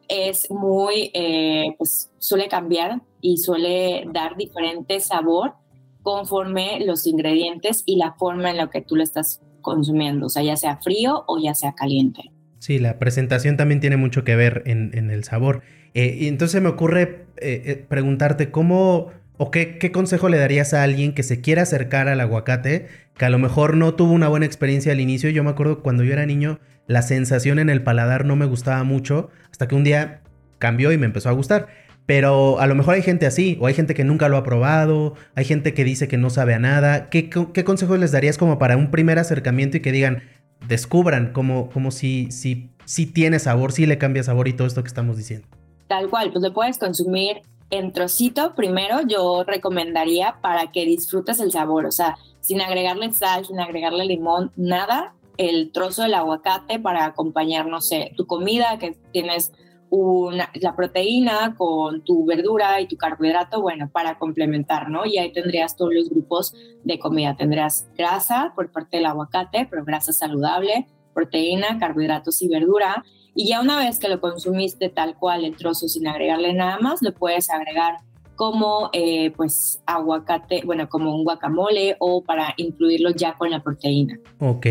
es 0.08 0.50
muy, 0.52 1.12
eh, 1.14 1.76
pues 1.78 2.12
suele 2.18 2.48
cambiar 2.48 3.02
y 3.22 3.38
suele 3.38 4.06
dar 4.12 4.36
diferente 4.36 5.00
sabor 5.00 5.54
conforme 6.02 6.80
los 6.86 7.06
ingredientes 7.08 7.84
y 7.86 7.98
la 7.98 8.14
forma 8.14 8.50
en 8.50 8.58
la 8.58 8.70
que 8.70 8.82
tú 8.82 8.96
lo 8.96 9.04
estás 9.04 9.42
consumiendo, 9.62 10.26
o 10.26 10.30
sea, 10.30 10.44
ya 10.44 10.58
sea 10.58 10.78
frío 10.78 11.24
o 11.28 11.40
ya 11.40 11.54
sea 11.54 11.74
caliente. 11.74 12.32
Sí, 12.60 12.78
la 12.78 13.00
presentación 13.00 13.58
también 13.58 13.80
tiene 13.80 13.98
mucho 13.98 14.24
que 14.24 14.36
ver 14.36 14.64
en, 14.66 15.10
el 15.10 15.24
sabor. 15.24 15.64
Eh, 15.94 16.28
entonces 16.28 16.62
me 16.62 16.70
ocurre 16.70 17.26
eh, 17.38 17.64
eh, 17.66 17.86
preguntarte 17.88 18.52
cómo 18.52 19.08
o 19.44 19.50
qué, 19.50 19.92
consejo 19.92 20.30
le 20.30 20.38
darías 20.38 20.76
a 20.76 20.84
alguien 20.84 21.16
que 21.16 21.24
se 21.24 21.42
quiera 21.42 21.64
acercar 21.64 22.08
al 22.08 22.20
aguacate, 22.20 22.90
que 23.18 23.26
a 23.26 23.30
lo 23.32 23.40
mejor 23.40 23.76
no 23.76 23.96
tuvo 23.96 24.14
una 24.14 24.28
buena 24.28 24.46
experiencia 24.46 24.92
al 24.92 25.00
inicio. 25.00 25.32
Yo 25.32 25.44
me 25.44 25.50
acuerdo 25.50 25.82
cuando 25.82 26.04
yo 26.04 26.14
era 26.14 26.28
niño, 26.28 26.60
la 26.86 27.02
sensación 27.02 27.58
en 27.58 27.72
el 27.72 27.82
paladar 27.82 28.24
no 28.24 28.36
me 28.36 28.46
gustaba 28.46 28.84
mucho, 28.84 29.32
hasta 29.50 29.68
que 29.68 29.74
un 29.74 29.84
día 29.84 30.22
cambió 30.60 30.92
y 30.92 31.00
me 31.00 31.08
empezó 31.08 31.30
a 31.30 31.32
gustar. 31.32 31.70
Pero 32.06 32.60
a 32.60 32.68
lo 32.68 32.76
mejor 32.76 32.94
hay 32.94 33.02
gente 33.02 33.26
así, 33.26 33.58
o 33.60 33.66
hay 33.66 33.74
gente 33.74 33.96
que 33.96 34.04
nunca 34.04 34.30
lo 34.30 34.38
ha 34.38 34.44
probado, 34.44 35.16
hay 35.34 35.46
gente 35.46 35.74
que 35.74 35.84
dice 35.84 36.08
que 36.08 36.18
no 36.18 36.30
sabe 36.30 36.54
a 36.54 36.60
nada. 36.60 37.10
¿Qué, 37.10 37.32
qué 37.32 37.64
consejos 37.64 37.98
les 37.98 38.12
darías 38.12 38.38
como 38.38 38.60
para 38.60 38.78
un 38.78 38.92
primer 38.92 39.18
acercamiento 39.18 39.76
y 39.76 39.80
que 39.80 39.92
digan, 39.92 40.22
descubran 40.68 41.34
como 41.34 41.90
si, 41.90 42.30
si, 42.30 42.70
si 42.86 43.08
tiene 43.08 43.40
sabor, 43.40 43.72
si 43.72 43.88
le 43.88 43.98
cambia 43.98 44.22
sabor 44.22 44.48
y 44.48 44.54
todo 44.54 44.68
esto 44.68 44.84
que 44.84 44.88
estamos 44.88 45.18
diciendo? 45.18 45.48
Tal 45.88 46.12
cual, 46.12 46.32
pues 46.32 46.44
lo 46.44 46.54
puedes 46.54 46.78
consumir 46.78 47.42
en 47.72 47.94
trocito 47.94 48.54
primero, 48.54 49.00
yo 49.08 49.44
recomendaría 49.44 50.38
para 50.42 50.72
que 50.72 50.86
disfrutes 50.86 51.40
el 51.40 51.52
sabor, 51.52 51.86
o 51.86 51.92
sea, 51.92 52.18
sin 52.42 52.62
agregarle 52.62 53.12
sal, 53.14 53.46
sin 53.46 53.60
agregarle 53.60 54.06
limón, 54.06 54.52
nada, 54.56 55.16
el 55.38 55.72
trozo 55.72 56.04
del 56.04 56.14
aguacate 56.14 56.80
para 56.80 57.06
acompañar, 57.06 57.66
no 57.68 57.82
sé, 57.82 58.12
tu 58.16 58.28
comida, 58.28 58.78
que 58.78 58.96
tienes 59.12 59.52
una, 59.90 60.50
la 60.54 60.76
proteína 60.76 61.56
con 61.58 62.02
tu 62.04 62.26
verdura 62.26 62.80
y 62.80 62.88
tu 62.88 62.96
carbohidrato, 62.96 63.62
bueno, 63.62 63.90
para 63.92 64.18
complementar, 64.18 64.90
¿no? 64.90 65.06
Y 65.06 65.18
ahí 65.18 65.32
tendrías 65.34 65.76
todos 65.76 65.94
los 65.94 66.10
grupos 66.10 66.54
de 66.84 66.98
comida. 66.98 67.36
Tendrás 67.36 67.90
grasa 67.98 68.54
por 68.56 68.72
parte 68.72 68.98
del 68.98 69.06
aguacate, 69.06 69.68
pero 69.70 69.84
grasa 69.84 70.14
saludable, 70.14 70.88
proteína, 71.14 71.78
carbohidratos 71.78 72.42
y 72.42 72.48
verdura. 72.48 73.04
Y 73.36 73.50
ya 73.50 73.62
una 73.62 73.78
vez 73.78 74.00
que 74.00 74.10
lo 74.10 74.20
consumiste 74.20 74.90
tal 74.90 75.16
cual 75.16 75.46
el 75.46 75.56
trozo 75.56 75.88
sin 75.88 76.08
agregarle 76.08 76.54
nada 76.54 76.80
más, 76.80 77.02
lo 77.02 77.14
puedes 77.14 77.50
agregar 77.50 77.96
como 78.36 78.90
eh, 78.94 79.32
pues 79.38 79.82
aguacate, 79.86 80.64
bueno, 80.66 80.90
como 80.90 81.16
un 81.16 81.24
guacamole 81.24 81.96
o 82.00 82.24
para 82.24 82.54
incluirlo 82.58 83.12
ya 83.12 83.34
con 83.34 83.52
la 83.52 83.62
proteína. 83.62 84.20
Ok. 84.40 84.66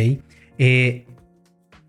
Eh, 0.58 1.06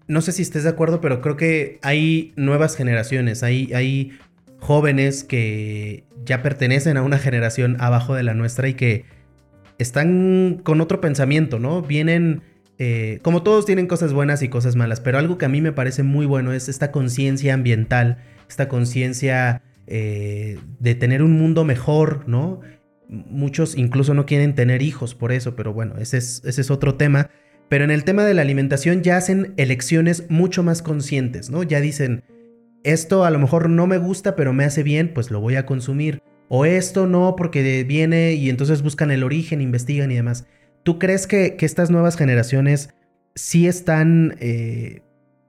no 0.07 0.21
sé 0.21 0.31
si 0.31 0.41
estés 0.41 0.63
de 0.63 0.69
acuerdo, 0.69 1.01
pero 1.01 1.21
creo 1.21 1.37
que 1.37 1.79
hay 1.81 2.33
nuevas 2.35 2.75
generaciones, 2.75 3.43
hay, 3.43 3.73
hay 3.73 4.11
jóvenes 4.59 5.23
que 5.23 6.03
ya 6.23 6.41
pertenecen 6.43 6.97
a 6.97 7.01
una 7.01 7.17
generación 7.17 7.77
abajo 7.79 8.13
de 8.13 8.23
la 8.23 8.33
nuestra 8.33 8.67
y 8.67 8.75
que 8.75 9.05
están 9.77 10.61
con 10.63 10.81
otro 10.81 11.01
pensamiento, 11.01 11.59
¿no? 11.59 11.81
Vienen, 11.81 12.43
eh, 12.83 13.19
como 13.21 13.43
todos 13.43 13.67
tienen 13.67 13.85
cosas 13.85 14.11
buenas 14.11 14.41
y 14.41 14.50
cosas 14.50 14.75
malas, 14.75 15.01
pero 15.01 15.19
algo 15.19 15.38
que 15.38 15.45
a 15.45 15.50
mí 15.50 15.61
me 15.61 15.71
parece 15.71 16.01
muy 16.01 16.25
bueno 16.25 16.51
es 16.51 16.67
esta 16.67 16.91
conciencia 16.91 17.53
ambiental, 17.53 18.17
esta 18.50 18.67
conciencia 18.67 19.61
eh, 19.85 20.57
de 20.79 20.95
tener 20.95 21.21
un 21.21 21.33
mundo 21.33 21.63
mejor, 21.63 22.27
¿no? 22.27 22.61
Muchos 23.07 23.77
incluso 23.77 24.15
no 24.15 24.25
quieren 24.25 24.55
tener 24.55 24.81
hijos 24.81 25.13
por 25.13 25.31
eso, 25.31 25.55
pero 25.55 25.73
bueno, 25.73 26.00
es, 26.00 26.15
ese 26.15 26.41
es 26.43 26.71
otro 26.71 26.95
tema. 26.95 27.29
Pero 27.69 27.83
en 27.83 27.91
el 27.91 28.03
tema 28.03 28.25
de 28.25 28.33
la 28.33 28.41
alimentación 28.41 29.03
ya 29.03 29.15
hacen 29.15 29.53
elecciones 29.57 30.25
mucho 30.29 30.63
más 30.63 30.81
conscientes, 30.81 31.51
¿no? 31.51 31.61
Ya 31.61 31.81
dicen, 31.81 32.23
esto 32.83 33.25
a 33.25 33.29
lo 33.29 33.38
mejor 33.38 33.69
no 33.69 33.85
me 33.85 34.00
gusta, 34.00 34.35
pero 34.35 34.53
me 34.53 34.63
hace 34.63 34.81
bien, 34.81 35.13
pues 35.13 35.29
lo 35.29 35.39
voy 35.39 35.55
a 35.55 35.67
consumir. 35.67 36.23
O 36.47 36.65
esto 36.65 37.05
no, 37.05 37.35
porque 37.38 37.83
viene 37.83 38.33
y 38.33 38.50
entonces 38.50 38.81
buscan 38.81 39.11
el 39.11 39.23
origen, 39.23 39.61
investigan 39.61 40.09
y 40.09 40.15
demás. 40.15 40.47
¿Tú 40.83 40.97
crees 40.97 41.27
que, 41.27 41.57
estas 41.59 41.91
nuevas 41.91 42.17
generaciones 42.17 42.93
sí 43.35 43.67
están 43.67 44.38
eh, 44.39 45.01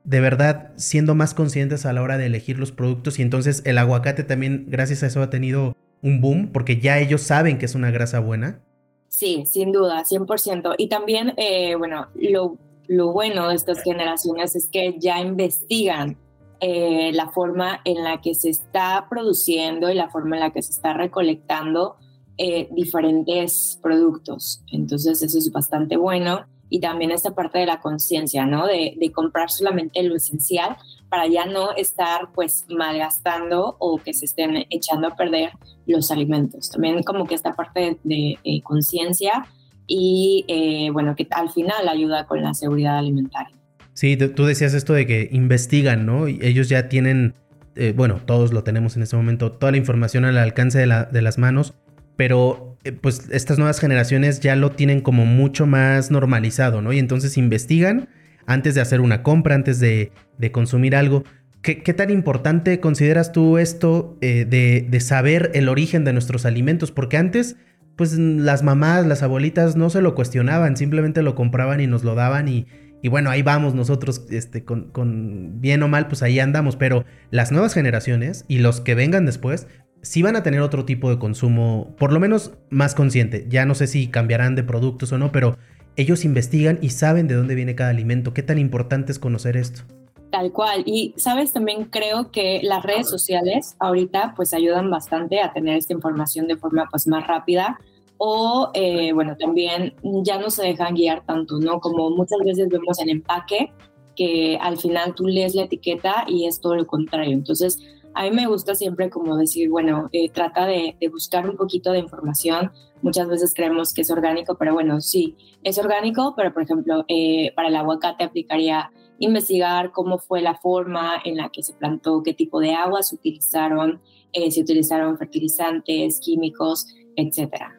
de 0.04 0.20
verdad 0.20 0.72
siendo 0.76 1.14
más 1.14 1.34
conscientes 1.34 1.86
a 1.86 1.92
la 1.92 2.02
hora 2.02 2.18
de 2.18 2.26
elegir 2.26 2.58
los 2.58 2.72
productos? 2.72 3.18
Y 3.18 3.22
entonces 3.22 3.62
el 3.64 3.78
aguacate 3.78 4.24
también, 4.24 4.66
gracias 4.68 5.02
a 5.02 5.06
eso, 5.06 5.22
ha 5.22 5.30
tenido 5.30 5.74
un 6.02 6.20
boom, 6.20 6.50
porque 6.52 6.80
ya 6.80 6.98
ellos 6.98 7.22
saben 7.22 7.58
que 7.58 7.66
es 7.66 7.74
una 7.74 7.90
grasa 7.90 8.20
buena. 8.20 8.60
Sí, 9.08 9.44
sin 9.46 9.72
duda, 9.72 10.04
100%. 10.04 10.74
Y 10.78 10.88
también, 10.88 11.34
eh, 11.36 11.76
bueno, 11.76 12.08
lo, 12.14 13.12
bueno 13.12 13.48
de 13.48 13.54
estas 13.54 13.82
generaciones 13.82 14.56
es 14.56 14.68
que 14.68 14.96
ya 14.98 15.20
investigan 15.20 16.16
eh, 16.60 17.10
la 17.12 17.28
forma 17.30 17.80
en 17.84 18.04
la 18.04 18.20
que 18.20 18.34
se 18.34 18.50
está 18.50 19.06
produciendo 19.08 19.90
y 19.90 19.94
la 19.94 20.08
forma 20.08 20.36
en 20.36 20.40
la 20.40 20.50
que 20.50 20.62
se 20.62 20.72
está 20.72 20.92
recolectando 20.94 21.96
eh, 22.38 22.68
diferentes 22.72 23.78
productos. 23.82 24.62
Entonces, 24.72 25.22
eso 25.22 25.38
es 25.38 25.50
bastante 25.52 25.96
bueno. 25.96 26.46
Y 26.68 26.80
también 26.80 27.10
esta 27.10 27.34
parte 27.34 27.58
de 27.58 27.66
la 27.66 27.80
conciencia, 27.80 28.46
¿no? 28.46 28.66
De, 28.66 28.94
de 28.98 29.12
comprar 29.12 29.50
solamente 29.50 30.02
lo 30.02 30.16
esencial 30.16 30.76
para 31.12 31.26
ya 31.26 31.44
no 31.44 31.76
estar 31.76 32.30
pues 32.34 32.64
malgastando 32.70 33.76
o 33.78 33.98
que 33.98 34.14
se 34.14 34.24
estén 34.24 34.64
echando 34.70 35.08
a 35.08 35.14
perder 35.14 35.50
los 35.86 36.10
alimentos. 36.10 36.70
También 36.70 37.02
como 37.02 37.26
que 37.26 37.34
esta 37.34 37.52
parte 37.52 37.98
de, 38.02 38.38
eh, 38.42 38.62
conciencia 38.62 39.46
y 39.86 40.46
eh, 40.48 40.88
bueno, 40.90 41.14
que 41.14 41.26
al 41.30 41.50
final 41.50 41.86
ayuda 41.86 42.26
con 42.26 42.42
la 42.42 42.54
seguridad 42.54 42.96
alimentaria. 42.96 43.54
Sí, 43.92 44.16
tú 44.16 44.46
decías 44.46 44.72
esto 44.72 44.94
de 44.94 45.06
que 45.06 45.28
investigan, 45.32 46.06
¿no? 46.06 46.28
Y 46.28 46.38
ellos 46.40 46.70
ya 46.70 46.88
tienen, 46.88 47.34
eh, 47.76 47.92
bueno, 47.94 48.20
todos 48.24 48.54
lo 48.54 48.64
tenemos 48.64 48.96
en 48.96 49.02
este 49.02 49.16
momento, 49.16 49.52
toda 49.52 49.70
la 49.72 49.76
información 49.76 50.24
al 50.24 50.38
alcance 50.38 50.78
de, 50.78 50.86
la, 50.86 51.04
de 51.04 51.20
las 51.20 51.36
manos, 51.36 51.74
pero 52.16 52.72
pues 53.00 53.28
estas 53.30 53.58
nuevas 53.58 53.78
generaciones 53.78 54.40
ya 54.40 54.56
lo 54.56 54.72
tienen 54.72 55.00
como 55.00 55.24
mucho 55.24 55.66
más 55.66 56.10
normalizado, 56.10 56.82
¿no? 56.82 56.92
Y 56.92 56.98
entonces 56.98 57.38
investigan 57.38 58.08
antes 58.46 58.74
de 58.74 58.80
hacer 58.80 59.00
una 59.00 59.22
compra, 59.22 59.54
antes 59.54 59.80
de, 59.80 60.12
consumir 60.52 60.96
algo. 60.96 61.24
¿Qué, 61.62 61.76
tan 61.94 62.10
importante 62.10 62.80
consideras 62.80 63.30
tú 63.30 63.58
esto 63.58 64.18
eh, 64.20 64.44
de, 64.44 65.00
saber 65.00 65.52
el 65.54 65.68
origen 65.68 66.04
de 66.04 66.12
nuestros 66.12 66.44
alimentos? 66.44 66.90
Porque 66.90 67.16
antes, 67.16 67.56
pues 67.96 68.18
las 68.18 68.64
mamás, 68.64 69.06
las 69.06 69.22
abuelitas 69.22 69.76
no 69.76 69.88
se 69.88 70.02
lo 70.02 70.16
cuestionaban, 70.16 70.76
simplemente 70.76 71.22
lo 71.22 71.36
compraban 71.36 71.80
y 71.80 71.86
nos 71.86 72.02
lo 72.02 72.16
daban 72.16 72.48
y, 72.48 72.66
bueno, 73.08 73.30
ahí 73.30 73.42
vamos 73.42 73.74
nosotros, 73.74 74.26
este, 74.30 74.64
con, 74.64 74.90
con, 74.90 75.60
bien 75.60 75.82
o 75.84 75.88
mal, 75.88 76.08
pues 76.08 76.22
ahí 76.24 76.40
andamos. 76.40 76.74
Pero 76.74 77.04
las 77.30 77.52
nuevas 77.52 77.74
generaciones 77.74 78.44
y 78.48 78.58
los 78.58 78.80
que 78.80 78.96
vengan 78.96 79.24
después, 79.24 79.68
sí 80.02 80.22
van 80.22 80.36
a 80.36 80.42
tener 80.42 80.60
otro 80.60 80.84
tipo 80.84 81.08
de 81.10 81.18
consumo, 81.18 81.94
por 81.98 82.12
lo 82.12 82.20
menos 82.20 82.52
más 82.70 82.94
consciente. 82.94 83.46
Ya 83.48 83.64
no 83.64 83.74
sé 83.74 83.86
si 83.86 84.08
cambiarán 84.08 84.54
de 84.54 84.64
productos 84.64 85.12
o 85.12 85.18
no, 85.18 85.32
pero 85.32 85.56
ellos 85.96 86.24
investigan 86.24 86.78
y 86.82 86.90
saben 86.90 87.28
de 87.28 87.34
dónde 87.34 87.54
viene 87.54 87.74
cada 87.74 87.90
alimento. 87.90 88.34
¿Qué 88.34 88.42
tan 88.42 88.58
importante 88.58 89.12
es 89.12 89.18
conocer 89.18 89.56
esto? 89.56 89.82
Tal 90.30 90.50
cual. 90.50 90.82
Y 90.86 91.14
sabes, 91.18 91.52
también 91.52 91.84
creo 91.84 92.30
que 92.30 92.60
las 92.62 92.82
redes 92.82 93.08
sociales 93.08 93.76
ahorita 93.78 94.32
pues 94.34 94.54
ayudan 94.54 94.90
bastante 94.90 95.40
a 95.40 95.52
tener 95.52 95.76
esta 95.76 95.92
información 95.92 96.46
de 96.46 96.56
forma 96.56 96.88
pues 96.90 97.06
más 97.06 97.26
rápida 97.26 97.78
o 98.16 98.70
eh, 98.72 99.12
bueno, 99.12 99.36
también 99.36 99.94
ya 100.24 100.38
no 100.38 100.48
se 100.48 100.62
dejan 100.62 100.94
guiar 100.94 101.24
tanto, 101.26 101.58
¿no? 101.58 101.80
Como 101.80 102.10
muchas 102.10 102.38
veces 102.44 102.68
vemos 102.68 102.98
en 103.00 103.10
empaque 103.10 103.72
que 104.16 104.58
al 104.60 104.78
final 104.78 105.14
tú 105.14 105.26
lees 105.26 105.54
la 105.54 105.64
etiqueta 105.64 106.24
y 106.26 106.46
es 106.46 106.60
todo 106.60 106.76
lo 106.76 106.86
contrario. 106.86 107.32
Entonces, 107.32 107.78
a 108.14 108.24
mí 108.24 108.30
me 108.30 108.46
gusta 108.46 108.74
siempre 108.74 109.10
como 109.10 109.36
decir, 109.36 109.70
bueno, 109.70 110.08
eh, 110.12 110.30
trata 110.30 110.66
de, 110.66 110.96
buscar 111.10 111.48
un 111.48 111.56
poquito 111.56 111.92
de 111.92 111.98
información. 111.98 112.72
Muchas 113.00 113.28
veces 113.28 113.52
creemos 113.54 113.92
que 113.92 114.02
es 114.02 114.10
orgánico, 114.10 114.56
pero 114.58 114.74
bueno, 114.74 115.00
sí, 115.00 115.36
es 115.62 115.78
orgánico, 115.78 116.34
pero 116.36 116.52
por 116.52 116.62
ejemplo, 116.62 117.04
eh, 117.08 117.52
para 117.54 117.68
el 117.68 117.76
aguacate 117.76 118.24
aplicaría 118.24 118.90
investigar 119.18 119.92
cómo 119.92 120.18
fue 120.18 120.40
la 120.40 120.54
forma 120.56 121.20
en 121.24 121.36
la 121.36 121.50
que 121.50 121.62
se 121.62 121.74
plantó, 121.74 122.22
qué 122.22 122.34
tipo 122.34 122.60
de 122.60 122.74
agua 122.74 123.02
se 123.02 123.14
utilizaron, 123.14 124.00
eh, 124.32 124.50
si 124.50 124.62
utilizaron 124.62 125.18
fertilizantes, 125.18 126.20
químicos, 126.20 126.86
etcétera. 127.16 127.78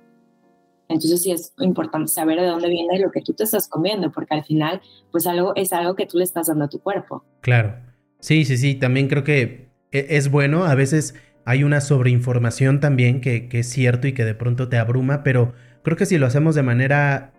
Entonces 0.89 1.23
sí 1.23 1.31
es 1.31 1.53
importante 1.59 2.09
saber 2.09 2.39
de 2.39 2.47
dónde 2.47 2.69
viene 2.69 2.99
lo 2.99 3.11
que 3.11 3.21
tú 3.21 3.33
te 3.33 3.43
estás 3.43 3.67
comiendo, 3.67 4.11
porque 4.11 4.35
al 4.35 4.43
final, 4.43 4.81
pues 5.11 5.25
algo 5.25 5.53
es 5.55 5.73
algo 5.73 5.95
que 5.95 6.05
tú 6.05 6.17
le 6.17 6.23
estás 6.23 6.47
dando 6.47 6.65
a 6.65 6.69
tu 6.69 6.79
cuerpo. 6.79 7.23
Claro. 7.41 7.75
Sí, 8.19 8.45
sí, 8.45 8.57
sí. 8.57 8.75
También 8.75 9.07
creo 9.07 9.23
que 9.23 9.62
es 9.93 10.29
bueno, 10.29 10.65
a 10.65 10.75
veces 10.75 11.15
hay 11.45 11.63
una 11.63 11.81
sobreinformación 11.81 12.79
también 12.79 13.21
que, 13.21 13.47
es 13.51 13.69
cierto 13.69 14.07
y 14.07 14.13
que 14.13 14.25
de 14.25 14.35
pronto 14.35 14.69
te 14.69 14.77
abruma, 14.77 15.23
pero 15.23 15.53
creo 15.83 15.97
que 15.97 16.05
si 16.05 16.17
lo 16.17 16.25
hacemos 16.25 16.55
de 16.55 16.63
manera 16.63 17.33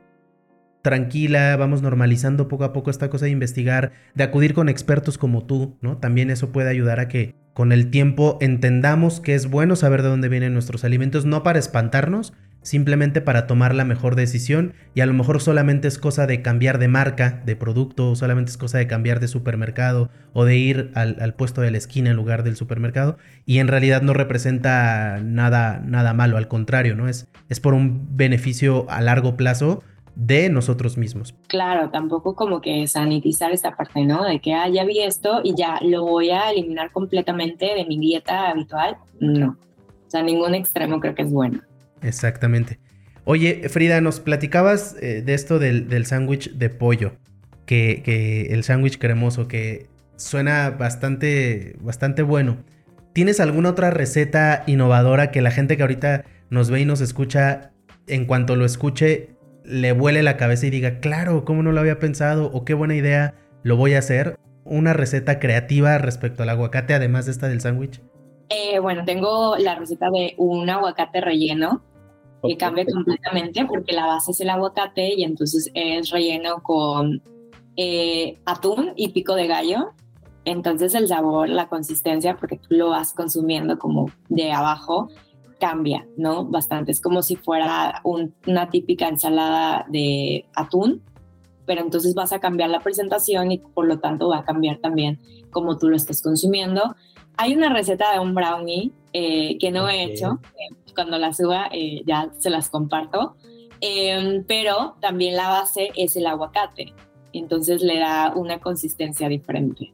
tranquila, 0.83 1.57
vamos 1.57 1.81
normalizando 1.81 2.47
poco 2.47 2.65
a 2.65 2.73
poco 2.75 2.91
esta 2.91 3.09
cosa 3.09 3.25
de 3.25 3.31
investigar, 3.31 3.93
de 4.15 4.25
acudir 4.25 4.53
con 4.53 4.69
expertos 4.69 5.17
como 5.17 5.47
tú, 5.47 5.79
¿no? 5.81 5.97
También 5.97 6.31
eso 6.31 6.53
puede 6.53 6.69
ayudar 6.69 7.01
a 7.01 7.09
que 7.09 7.35
con 7.55 7.73
el 7.73 7.91
tiempo 7.91 8.37
entendamos 8.43 9.21
que 9.21 9.35
es 9.35 9.49
bueno 9.49 9.77
saber 9.77 10.03
de 10.03 10.09
dónde 10.09 10.29
vienen 10.29 10.53
nuestros 10.53 10.85
alimentos, 10.85 11.25
no 11.25 11.43
para 11.43 11.59
espantarnos, 11.59 12.35
simplemente 12.65 13.21
para 13.21 13.47
tomar 13.47 13.75
la 13.75 13.85
mejor 13.85 14.17
decisión 14.17 14.73
y 14.95 15.03
a 15.03 15.07
lo 15.07 15.13
mejor 15.13 15.41
solamente 15.41 15.87
es 15.87 15.99
cosa 15.99 16.27
de 16.27 16.43
cambiar 16.43 16.79
de 16.79 16.89
marca, 16.89 17.43
de 17.45 17.55
producto, 17.55 18.11
o 18.11 18.17
solamente 18.17 18.51
es 18.51 18.57
cosa 18.57 18.79
de 18.79 18.89
cambiar 18.89 19.21
de 19.21 19.29
supermercado 19.29 20.11
o 20.33 20.45
de 20.45 20.57
ir 20.57 20.91
al, 20.95 21.35
puesto 21.35 21.61
de 21.61 21.71
la 21.71 21.79
esquina 21.79 22.11
en 22.11 22.17
lugar 22.17 22.43
del 22.43 22.57
supermercado 22.57 23.19
y 23.47 23.59
en 23.59 23.69
realidad 23.69 24.03
no 24.03 24.15
representa 24.15 25.21
nada, 25.23 25.81
nada 25.85 26.15
malo, 26.15 26.39
al 26.39 26.49
contrario, 26.49 26.97
¿no? 26.97 27.07
Es, 27.07 27.29
es 27.49 27.61
por 27.61 27.75
un 27.75 28.17
beneficio 28.17 28.87
a 28.89 29.01
largo 29.03 29.37
plazo 29.37 29.83
de 30.17 30.49
nosotros 30.49 30.97
mismos. 30.97 31.35
Claro, 31.49 31.91
tampoco 31.91 32.35
como 32.35 32.61
que 32.61 32.87
sanitizar 32.87 33.53
esta 33.53 33.77
parte, 33.77 34.05
¿no? 34.05 34.25
De 34.25 34.41
que, 34.41 34.55
ah, 34.55 34.69
ya 34.69 34.85
vi 34.85 35.01
esto 35.01 35.41
y 35.45 35.55
ya 35.55 35.79
lo 35.83 36.05
voy 36.05 36.31
a 36.31 36.51
eliminar 36.51 36.93
completamente 36.93 37.75
de 37.75 37.85
mi 37.85 37.99
dieta 37.99 38.49
habitual. 38.49 38.97
No. 39.21 39.59
O 40.07 40.11
sea, 40.11 40.23
ningún 40.23 40.55
extremo 40.55 41.01
creo 41.01 41.15
que 41.15 41.23
es 41.23 41.33
bueno. 41.33 41.61
Exactamente. 42.05 42.79
Oye, 43.25 43.69
Frida, 43.69 44.01
nos 44.01 44.21
platicabas 44.21 44.97
eh, 45.01 45.23
de 45.23 45.35
esto 45.35 45.59
del, 45.59 46.07
sándwich 46.07 46.53
de 46.53 46.69
pollo, 46.69 47.13
que, 47.65 48.03
que 48.05 48.53
el 48.53 48.65
sándwich 48.65 48.99
cremoso, 48.99 49.49
que 49.49 49.87
suena 50.17 50.71
bastante, 50.71 51.77
bastante 51.81 52.23
bueno. 52.23 52.59
¿Tienes 53.15 53.41
alguna 53.41 53.71
otra 53.71 53.91
receta 53.91 54.65
innovadora 54.67 55.31
que 55.31 55.41
la 55.41 55.51
gente 55.51 55.77
que 55.77 55.83
ahorita 55.83 56.25
nos 56.51 56.71
ve 56.71 56.81
y 56.81 56.85
nos 56.85 57.01
escucha, 57.01 57.73
en 58.07 58.27
cuanto 58.27 58.57
lo 58.57 58.67
escuche, 58.67 59.31
le 59.65 59.93
vuele 59.93 60.23
la 60.23 60.37
cabeza 60.37 60.67
y 60.67 60.71
diga, 60.71 61.01
claro, 61.01 61.45
¿cómo 61.45 61.63
no 61.63 61.73
lo 61.73 61.81
había 61.81 61.99
pensado? 61.99 62.51
O 62.53 62.65
qué 62.65 62.75
buena 62.75 62.95
idea, 62.95 63.35
lo 63.63 63.77
voy 63.77 63.95
a 63.95 64.01
hacer. 64.01 64.39
Una 64.65 64.93
receta 64.93 65.39
creativa 65.39 65.97
respecto 65.99 66.43
al 66.43 66.51
aguacate, 66.51 66.93
además 66.93 67.25
de 67.25 67.33
esta 67.33 67.49
del 67.49 67.61
sándwich. 67.61 68.03
Eh, 68.51 68.79
bueno, 68.79 69.05
tengo 69.05 69.57
la 69.57 69.77
receta 69.77 70.11
de 70.11 70.35
un 70.37 70.69
aguacate 70.69 71.21
relleno 71.23 71.83
que 72.47 72.57
cambia 72.57 72.85
completamente 72.87 73.65
porque 73.67 73.93
la 73.93 74.07
base 74.07 74.33
es 74.33 74.41
el 74.41 74.51
aguacate 74.51 75.15
y 75.15 75.25
entonces 75.25 75.71
es 75.75 76.11
relleno 76.11 76.63
con 76.63 77.23
eh, 77.77 78.39
atún 78.45 78.93
y 78.97 79.09
pico 79.09 79.35
de 79.35 79.47
gallo. 79.47 79.93
Entonces 80.45 80.95
el 80.95 81.09
sabor, 81.09 81.49
la 81.49 81.69
consistencia, 81.69 82.37
porque 82.37 82.59
tú 82.59 82.75
lo 82.75 82.91
vas 82.91 83.15
consumiendo 83.15 83.79
como 83.79 84.11
de 84.29 84.53
abajo, 84.53 85.09
cambia, 85.59 86.07
¿no? 86.17 86.45
Bastante. 86.45 86.93
Es 86.93 87.01
como 87.01 87.23
si 87.23 87.37
fuera 87.37 88.03
una 88.05 88.69
típica 88.69 89.09
ensalada 89.09 89.87
de 89.89 90.45
atún, 90.55 91.03
pero 91.67 91.81
entonces 91.81 92.15
vas 92.15 92.33
a 92.33 92.41
cambiar 92.41 92.71
la 92.71 92.81
presentación 92.81 93.53
y 93.53 93.59
por 93.59 93.87
lo 93.87 93.99
tanto 93.99 94.29
va 94.29 94.39
a 94.39 94.45
cambiar 94.45 94.79
también 94.79 95.19
como 95.51 95.79
tú 95.79 95.89
lo 95.89 95.97
estés 95.97 96.23
consumiendo. 96.23 96.95
Hay 97.37 97.55
una 97.55 97.73
receta 97.73 98.13
de 98.13 98.21
un 98.21 98.35
brownie 98.35 98.93
eh, 99.13 99.59
que 99.59 99.71
no 99.71 99.89
he 99.89 100.05
hecho, 100.05 100.41
cuando 100.95 101.19
la 101.19 101.33
suba 101.33 101.69
eh, 101.73 102.03
ya 102.07 102.31
se 102.39 102.51
las 102.51 102.69
comparto, 102.69 103.37
em, 103.81 104.45
pero 104.45 104.97
también 105.01 105.37
la 105.37 105.49
base 105.49 105.91
es 105.97 106.17
el 106.17 106.27
aguacate, 106.27 106.93
entonces 107.33 107.83
le 107.83 107.99
da 107.99 108.33
una 108.35 108.61
consistencia 108.61 109.29
diferente. 109.29 109.93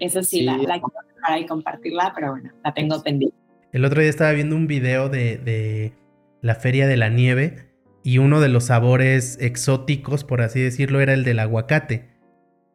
Eso 0.00 0.22
sí, 0.22 0.42
La, 0.42 0.56
la 0.56 0.74
quiero 0.74 0.92
preparar 1.06 1.40
y 1.40 1.46
compartirla, 1.46 2.12
pero 2.14 2.30
bueno, 2.30 2.50
la 2.64 2.72
tengo 2.72 3.02
pendiente. 3.02 3.36
El 3.72 3.84
otro 3.84 4.00
día 4.00 4.08
estaba 4.08 4.32
viendo 4.32 4.56
un 4.56 4.66
video 4.66 5.08
de, 5.08 5.36
de 5.38 5.92
la 6.40 6.54
Feria 6.54 6.86
de 6.86 6.96
la 6.96 7.10
Nieve 7.10 7.67
y 8.08 8.16
uno 8.16 8.40
de 8.40 8.48
los 8.48 8.64
sabores 8.64 9.36
exóticos, 9.38 10.24
por 10.24 10.40
así 10.40 10.62
decirlo, 10.62 11.02
era 11.02 11.12
el 11.12 11.24
del 11.24 11.40
aguacate. 11.40 12.08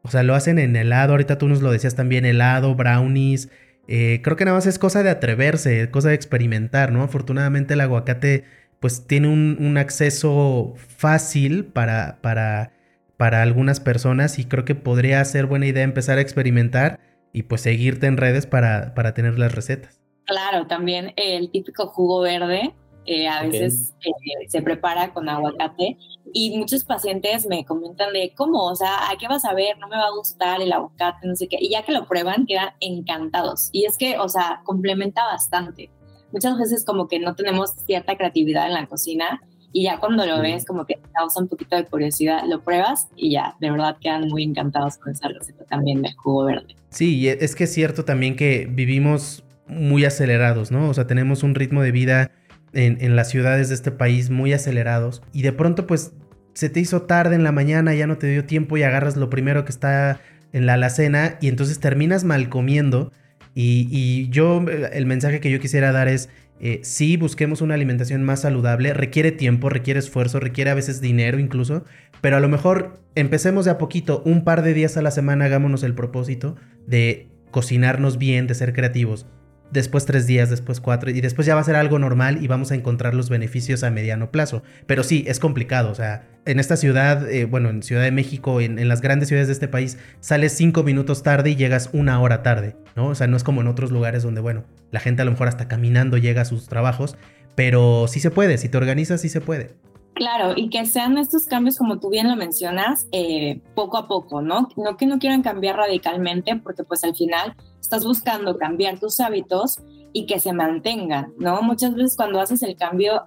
O 0.03 0.11
sea, 0.11 0.21
lo 0.21 0.35
hacen 0.35 0.59
en 0.59 0.75
helado, 0.75 1.13
ahorita 1.13 1.39
tú 1.39 1.47
nos 1.47 1.63
lo 1.63 1.71
decías 1.71 1.95
también, 1.95 2.23
helado, 2.23 2.75
brownies, 2.75 3.49
eh, 3.87 4.21
creo 4.23 4.37
que 4.37 4.45
nada 4.45 4.57
más 4.57 4.67
es 4.67 4.77
cosa 4.77 5.01
de 5.01 5.09
atreverse, 5.09 5.89
cosa 5.89 6.09
de 6.09 6.13
experimentar, 6.13 6.91
¿no? 6.91 7.01
Afortunadamente 7.01 7.73
el 7.73 7.81
aguacate 7.81 8.43
pues 8.79 9.07
tiene 9.07 9.27
un, 9.27 9.75
acceso 9.75 10.75
fácil 10.75 11.65
para, 11.65 12.19
para, 12.21 12.71
para 13.17 13.41
algunas 13.41 13.79
personas 13.79 14.37
y 14.37 14.45
creo 14.45 14.65
que 14.65 14.75
podría 14.75 15.25
ser 15.25 15.47
buena 15.47 15.65
idea 15.65 15.81
empezar 15.81 16.19
a 16.19 16.21
experimentar 16.21 16.99
y 17.31 17.41
pues 17.41 17.61
seguirte 17.61 18.05
en 18.05 18.17
redes 18.17 18.45
para, 18.45 18.93
para 18.93 19.15
tener 19.15 19.39
las 19.39 19.55
recetas. 19.55 19.99
Claro, 20.25 20.67
también 20.67 21.11
el 21.15 21.49
típico 21.49 21.87
jugo 21.87 22.21
verde 22.21 22.71
eh, 23.05 23.27
a 23.27 23.43
veces 23.43 23.93
eh, 24.01 24.47
se 24.47 24.61
prepara 24.61 25.13
con 25.13 25.27
aguacate 25.27 25.97
y 26.33 26.57
muchos 26.57 26.83
pacientes 26.83 27.45
me 27.45 27.65
comentan 27.65 28.13
de 28.13 28.33
cómo, 28.35 28.65
o 28.65 28.75
sea, 28.75 29.09
¿a 29.09 29.17
qué 29.17 29.27
vas 29.27 29.45
a 29.45 29.53
ver? 29.53 29.77
No 29.77 29.87
me 29.87 29.97
va 29.97 30.07
a 30.07 30.15
gustar 30.15 30.61
el 30.61 30.71
aguacate, 30.71 31.27
no 31.27 31.35
sé 31.35 31.47
qué. 31.47 31.57
Y 31.59 31.69
ya 31.69 31.83
que 31.83 31.91
lo 31.91 32.07
prueban, 32.07 32.45
quedan 32.45 32.69
encantados. 32.79 33.69
Y 33.71 33.85
es 33.85 33.97
que, 33.97 34.17
o 34.17 34.29
sea, 34.29 34.61
complementa 34.63 35.23
bastante. 35.25 35.89
Muchas 36.31 36.57
veces 36.57 36.85
como 36.85 37.07
que 37.07 37.19
no 37.19 37.35
tenemos 37.35 37.71
cierta 37.85 38.17
creatividad 38.17 38.67
en 38.67 38.73
la 38.73 38.87
cocina 38.87 39.41
y 39.71 39.83
ya 39.83 39.99
cuando 39.99 40.25
lo 40.25 40.39
ves 40.39 40.65
como 40.65 40.85
que 40.85 40.95
te 40.95 41.09
causa 41.11 41.41
un 41.41 41.47
poquito 41.47 41.75
de 41.75 41.85
curiosidad, 41.85 42.43
lo 42.47 42.63
pruebas 42.63 43.07
y 43.15 43.31
ya, 43.31 43.55
de 43.59 43.71
verdad 43.71 43.97
quedan 43.99 44.27
muy 44.29 44.43
encantados 44.43 44.97
con 44.97 45.11
esa 45.13 45.27
receta 45.27 45.65
también 45.65 46.01
de 46.03 46.13
jugo 46.13 46.45
verde. 46.45 46.75
Sí, 46.89 47.27
es 47.27 47.55
que 47.55 47.63
es 47.65 47.73
cierto 47.73 48.05
también 48.05 48.35
que 48.35 48.67
vivimos 48.69 49.43
muy 49.67 50.05
acelerados, 50.05 50.71
¿no? 50.71 50.89
O 50.89 50.93
sea, 50.93 51.07
tenemos 51.07 51.41
un 51.41 51.55
ritmo 51.55 51.81
de 51.81 51.91
vida 51.91 52.31
en, 52.73 53.15
las 53.15 53.29
ciudades 53.29 53.69
de 53.69 53.75
este 53.75 53.91
país 53.91 54.29
muy 54.29 54.53
acelerados 54.53 55.21
y 55.31 55.43
de 55.43 55.53
pronto 55.53 55.87
pues 55.87 56.13
se 56.53 56.69
te 56.69 56.79
hizo 56.79 57.03
tarde 57.03 57.35
en 57.35 57.43
la 57.43 57.51
mañana, 57.51 57.93
ya 57.93 58.07
no 58.07 58.17
te 58.17 58.27
dio 58.27 58.45
tiempo 58.45 58.77
y 58.77 58.83
agarras 58.83 59.15
lo 59.15 59.29
primero 59.29 59.65
que 59.65 59.71
está 59.71 60.21
en 60.51 60.65
la 60.65 60.73
alacena 60.73 61.37
y 61.41 61.47
entonces 61.47 61.79
terminas 61.79 62.23
mal 62.23 62.49
comiendo. 62.49 63.11
Y, 63.55 64.29
yo, 64.29 64.65
el 64.67 65.05
mensaje 65.05 65.39
que 65.39 65.51
yo 65.51 65.59
quisiera 65.59 65.91
dar 65.91 66.07
es, 66.07 66.29
eh, 66.59 66.79
sí, 66.83 67.17
busquemos 67.17 67.61
una 67.61 67.75
alimentación 67.75 68.23
más 68.23 68.41
saludable, 68.41 68.93
requiere 68.93 69.31
tiempo, 69.31 69.69
requiere 69.69 69.99
esfuerzo, 69.99 70.39
requiere 70.39 70.71
a 70.71 70.75
veces 70.75 71.01
dinero 71.01 71.37
incluso, 71.37 71.85
pero 72.21 72.37
a 72.37 72.39
lo 72.39 72.49
mejor 72.49 72.99
empecemos 73.13 73.65
de 73.65 73.71
a 73.71 73.77
poquito, 73.77 74.23
un 74.25 74.43
par 74.43 74.63
de 74.63 74.73
días 74.73 74.97
a 74.97 75.03
la 75.03 75.11
semana, 75.11 75.45
hagámonos 75.45 75.83
el 75.83 75.93
propósito 75.93 76.55
de 76.87 77.27
cocinarnos 77.51 78.17
bien, 78.17 78.47
de 78.47 78.55
ser 78.55 78.73
creativos 78.73 79.27
después 79.73 80.05
tres 80.05 80.27
días, 80.27 80.49
después 80.49 80.79
cuatro, 80.79 81.09
y 81.09 81.19
después 81.19 81.45
ya 81.45 81.55
va 81.55 81.61
a 81.61 81.63
ser 81.63 81.75
algo 81.75 81.99
normal 81.99 82.41
y 82.41 82.47
vamos 82.47 82.71
a 82.71 82.75
encontrar 82.75 83.13
los 83.13 83.29
beneficios 83.29 83.83
a 83.83 83.89
mediano 83.89 84.31
plazo. 84.31 84.63
Pero 84.85 85.03
sí, 85.03 85.25
es 85.27 85.39
complicado, 85.39 85.89
o 85.91 85.95
sea, 85.95 86.23
en 86.45 86.59
esta 86.59 86.77
ciudad, 86.77 87.29
eh, 87.29 87.45
bueno, 87.45 87.69
en 87.69 87.83
Ciudad 87.83 88.03
de 88.03 88.11
México, 88.11 88.61
en, 88.61 88.87
las 88.87 89.01
grandes 89.01 89.27
ciudades 89.27 89.47
de 89.47 89.53
este 89.53 89.67
país, 89.67 89.97
sales 90.19 90.53
cinco 90.53 90.83
minutos 90.83 91.23
tarde 91.23 91.49
y 91.49 91.55
llegas 91.55 91.89
una 91.93 92.19
hora 92.21 92.43
tarde, 92.43 92.75
¿no? 92.95 93.07
O 93.07 93.15
sea, 93.15 93.27
no 93.27 93.35
es 93.35 93.43
como 93.43 93.61
en 93.61 93.67
otros 93.67 93.91
lugares 93.91 94.23
donde, 94.23 94.41
bueno, 94.41 94.63
la 94.91 94.99
gente 94.99 95.21
a 95.21 95.25
lo 95.25 95.31
mejor 95.31 95.47
hasta 95.47 95.67
caminando 95.67 96.17
llega 96.17 96.43
a 96.43 96.45
sus 96.45 96.67
trabajos, 96.67 97.17
pero 97.55 98.07
sí 98.07 98.19
se 98.19 98.31
puede, 98.31 98.57
si 98.57 98.69
te 98.69 98.77
organizas, 98.77 99.21
sí 99.21 99.29
se 99.29 99.41
puede. 99.41 99.71
Claro, 100.13 100.53
y 100.55 100.69
que 100.69 100.85
sean 100.85 101.17
estos 101.17 101.45
cambios, 101.45 101.77
como 101.77 101.99
tú 101.99 102.09
bien 102.09 102.27
lo 102.27 102.35
mencionas, 102.35 103.07
eh, 103.11 103.61
poco 103.73 103.97
a 103.97 104.07
poco, 104.07 104.41
¿no? 104.41 104.69
No 104.77 104.95
que 104.95 105.07
no 105.07 105.17
quieran 105.17 105.41
cambiar 105.41 105.77
radicalmente, 105.77 106.55
porque 106.55 106.83
pues 106.83 107.03
al 107.03 107.15
final 107.15 107.55
estás 107.81 108.05
buscando 108.05 108.57
cambiar 108.57 108.99
tus 108.99 109.19
hábitos 109.19 109.79
y 110.13 110.27
que 110.27 110.39
se 110.39 110.53
mantengan, 110.53 111.33
¿no? 111.37 111.61
Muchas 111.63 111.95
veces 111.95 112.15
cuando 112.15 112.39
haces 112.39 112.61
el 112.61 112.75
cambio, 112.75 113.25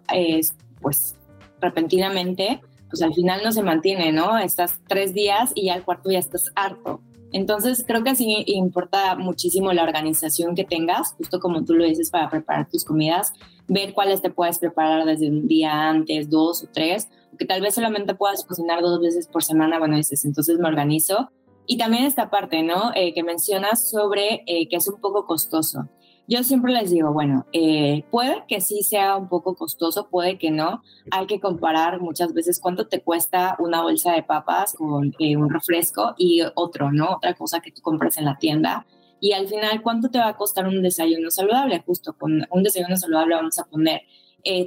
pues 0.80 1.16
repentinamente, 1.60 2.60
pues 2.88 3.02
al 3.02 3.12
final 3.12 3.40
no 3.42 3.50
se 3.50 3.62
mantiene, 3.62 4.12
¿no? 4.12 4.38
Estás 4.38 4.80
tres 4.86 5.12
días 5.12 5.50
y 5.54 5.66
ya 5.66 5.74
al 5.74 5.84
cuarto 5.84 6.10
ya 6.10 6.20
estás 6.20 6.52
harto. 6.54 7.00
Entonces 7.32 7.84
creo 7.86 8.04
que 8.04 8.14
sí 8.14 8.44
importa 8.46 9.16
muchísimo 9.16 9.72
la 9.72 9.82
organización 9.82 10.54
que 10.54 10.64
tengas, 10.64 11.14
justo 11.14 11.40
como 11.40 11.64
tú 11.64 11.74
lo 11.74 11.84
dices, 11.84 12.10
para 12.10 12.30
preparar 12.30 12.68
tus 12.68 12.84
comidas, 12.84 13.32
ver 13.68 13.92
cuáles 13.94 14.22
te 14.22 14.30
puedes 14.30 14.58
preparar 14.58 15.04
desde 15.04 15.28
un 15.28 15.48
día 15.48 15.88
antes, 15.88 16.30
dos 16.30 16.64
o 16.64 16.68
tres, 16.72 17.08
que 17.38 17.44
tal 17.44 17.60
vez 17.60 17.74
solamente 17.74 18.14
puedas 18.14 18.44
cocinar 18.44 18.80
dos 18.80 19.00
veces 19.00 19.26
por 19.26 19.42
semana, 19.42 19.78
bueno, 19.78 19.96
dices, 19.96 20.24
entonces 20.24 20.58
me 20.58 20.68
organizo 20.68 21.30
y 21.66 21.76
también 21.78 22.04
esta 22.04 22.30
parte, 22.30 22.62
¿no? 22.62 22.92
Eh, 22.94 23.12
que 23.12 23.22
mencionas 23.22 23.90
sobre 23.90 24.44
eh, 24.46 24.68
que 24.68 24.76
es 24.76 24.88
un 24.88 25.00
poco 25.00 25.26
costoso. 25.26 25.88
Yo 26.28 26.42
siempre 26.42 26.72
les 26.72 26.90
digo, 26.90 27.12
bueno, 27.12 27.46
eh, 27.52 28.04
puede 28.10 28.44
que 28.48 28.60
sí 28.60 28.82
sea 28.82 29.16
un 29.16 29.28
poco 29.28 29.54
costoso, 29.54 30.08
puede 30.08 30.38
que 30.38 30.50
no. 30.50 30.82
Hay 31.12 31.26
que 31.26 31.38
comparar 31.38 32.00
muchas 32.00 32.34
veces 32.34 32.58
cuánto 32.60 32.88
te 32.88 33.00
cuesta 33.00 33.56
una 33.60 33.82
bolsa 33.82 34.12
de 34.12 34.24
papas 34.24 34.74
con 34.74 35.14
un 35.18 35.50
refresco 35.50 36.14
y 36.18 36.42
otro, 36.54 36.90
¿no? 36.90 37.10
Otra 37.16 37.34
cosa 37.34 37.60
que 37.60 37.70
tú 37.70 37.80
compras 37.80 38.18
en 38.18 38.24
la 38.24 38.38
tienda. 38.38 38.86
Y 39.20 39.32
al 39.32 39.46
final, 39.46 39.82
¿cuánto 39.82 40.10
te 40.10 40.18
va 40.18 40.28
a 40.28 40.36
costar 40.36 40.66
un 40.66 40.82
desayuno 40.82 41.30
saludable? 41.30 41.82
Justo 41.86 42.14
con 42.18 42.46
un 42.50 42.62
desayuno 42.62 42.96
saludable 42.96 43.36
vamos 43.36 43.58
a 43.58 43.64
poner 43.64 44.02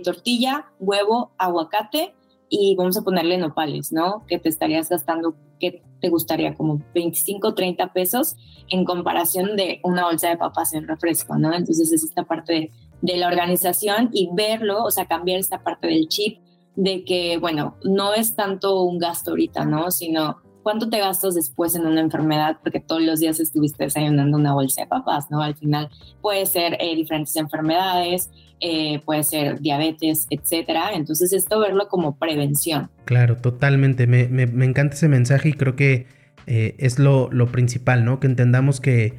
tortilla, 0.04 0.66
huevo, 0.80 1.32
aguacate 1.38 2.14
y 2.50 2.76
vamos 2.76 2.98
a 2.98 3.04
ponerle 3.04 3.38
nopales, 3.38 3.92
¿no? 3.92 4.26
Que 4.28 4.40
te 4.40 4.50
estarías 4.50 4.90
gastando, 4.90 5.36
que 5.60 5.84
te 6.02 6.10
gustaría 6.10 6.56
como 6.56 6.82
25, 6.94 7.54
30 7.54 7.94
pesos 7.94 8.36
en 8.70 8.86
comparación 8.86 9.56
de 9.56 9.80
una 9.84 10.06
bolsa 10.06 10.30
de 10.30 10.38
papas 10.38 10.74
en 10.74 10.88
refresco, 10.88 11.38
¿no? 11.38 11.54
Entonces 11.54 11.92
es 11.92 12.04
esta 12.04 12.24
parte 12.24 12.72
de, 13.02 13.18
la 13.18 13.28
organización 13.28 14.10
y 14.12 14.30
verlo, 14.34 14.84
o 14.84 14.92
sea, 14.92 15.06
cambiar 15.06 15.40
esta 15.40 15.64
parte 15.64 15.88
del 15.88 16.08
chip 16.10 16.40
de 16.76 17.06
que, 17.06 17.38
bueno, 17.38 17.78
no 17.84 18.14
es 18.14 18.36
tanto 18.36 18.84
un 18.84 18.98
gasto 18.98 19.32
ahorita, 19.32 19.66
¿no? 19.66 19.92
Sino 19.92 20.38
¿cuánto 20.64 20.90
te 20.90 21.00
gastas 21.00 21.36
después 21.36 21.76
en 21.76 21.86
una 21.86 22.02
enfermedad? 22.02 22.58
Porque 22.62 22.80
todos 22.80 23.02
los 23.02 23.20
días 23.20 23.40
estuviste 23.40 23.86
desayunando 23.86 24.38
una 24.38 24.54
bolsa 24.54 24.82
de 24.82 24.88
papas, 24.88 25.32
¿no? 25.32 25.42
Al 25.42 25.56
final 25.56 25.90
puede 26.22 26.46
ser 26.46 26.78
eh, 26.80 26.96
diferentes 26.96 27.36
enfermedades, 27.36 28.30
eh, 28.62 29.00
puede 29.06 29.24
ser 29.24 29.60
diabetes, 29.60 30.28
etcétera. 30.30 30.92
Entonces, 30.94 31.34
esto 31.34 31.60
verlo 31.60 31.88
como 31.88 32.18
prevención. 32.18 32.90
Claro, 33.06 33.38
totalmente. 33.38 34.08
Me, 34.08 34.28
me, 34.28 34.66
encanta 34.66 34.96
ese 34.96 35.08
mensaje 35.08 35.50
y 35.50 35.54
creo 35.54 35.76
que 35.76 36.08
eh, 36.48 36.76
es 36.78 37.00
lo, 37.00 37.30
lo, 37.32 37.48
principal, 37.48 38.06
¿no? 38.06 38.20
Que 38.20 38.28
entendamos 38.28 38.80
que, 38.82 39.14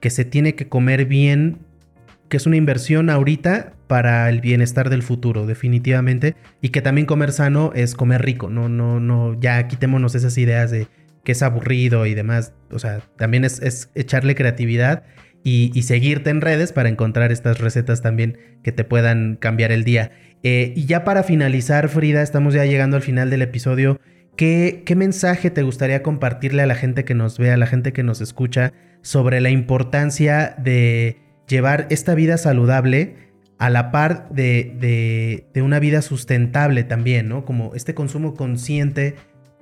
que 0.00 0.10
se 0.10 0.24
tiene 0.24 0.54
que 0.54 0.68
comer 0.68 1.06
bien, 1.06 1.60
que 2.28 2.36
es 2.36 2.46
una 2.46 2.56
inversión 2.56 3.10
ahorita 3.10 3.72
para 3.86 4.28
el 4.28 4.40
bienestar 4.40 4.90
del 4.90 5.02
futuro, 5.02 5.46
definitivamente. 5.46 6.36
Y 6.60 6.68
que 6.70 6.82
también 6.82 7.06
comer 7.06 7.32
sano 7.32 7.72
es 7.74 7.94
comer 7.94 8.22
rico. 8.22 8.50
No, 8.50 8.68
no, 8.68 9.00
no, 9.00 9.38
ya 9.40 9.66
quitémonos 9.66 10.14
esas 10.14 10.36
ideas 10.36 10.70
de 10.70 10.88
que 11.24 11.32
es 11.32 11.42
aburrido 11.42 12.04
y 12.04 12.14
demás. 12.14 12.52
O 12.70 12.78
sea, 12.78 13.00
también 13.16 13.44
es, 13.44 13.60
es 13.60 13.90
echarle 13.94 14.34
creatividad 14.34 15.04
y, 15.44 15.82
seguirte 15.82 16.30
en 16.30 16.40
redes 16.40 16.72
para 16.72 16.88
encontrar 16.88 17.30
estas 17.30 17.58
recetas 17.58 18.00
también 18.00 18.38
que 18.62 18.72
te 18.72 18.82
puedan 18.82 19.36
cambiar 19.36 19.72
el 19.72 19.84
día. 19.84 20.10
Eh, 20.42 20.72
y 20.74 20.86
ya 20.86 21.04
para 21.04 21.22
finalizar, 21.22 21.90
Frida, 21.90 22.22
estamos 22.22 22.54
ya 22.54 22.64
llegando 22.64 22.96
al 22.96 23.02
final 23.02 23.28
del 23.28 23.42
episodio. 23.42 24.00
¿Qué, 24.36 24.82
¿Qué 24.86 24.96
mensaje 24.96 25.50
te 25.50 25.62
gustaría 25.62 26.02
compartirle 26.02 26.62
a 26.62 26.66
la 26.66 26.74
gente 26.74 27.04
que 27.04 27.14
nos 27.14 27.38
ve, 27.38 27.50
a 27.50 27.58
la 27.58 27.66
gente 27.66 27.92
que 27.92 28.02
nos 28.02 28.22
escucha, 28.22 28.72
sobre 29.02 29.42
la 29.42 29.50
importancia 29.50 30.54
de 30.56 31.18
llevar 31.46 31.86
esta 31.90 32.14
vida 32.14 32.38
saludable 32.38 33.16
a 33.58 33.68
la 33.68 33.90
par 33.92 34.30
de, 34.30 34.74
de, 34.80 35.46
de, 35.52 35.62
una 35.62 35.78
vida 35.78 36.00
sustentable 36.00 36.84
también, 36.84 37.28
¿no? 37.28 37.44
Como 37.44 37.74
este 37.74 37.94
consumo 37.94 38.34
consciente 38.34 39.14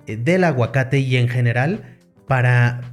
eh, 0.06 0.16
del 0.16 0.44
aguacate 0.44 1.00
y 1.00 1.16
en 1.16 1.28
general 1.28 1.98
para, 2.28 2.91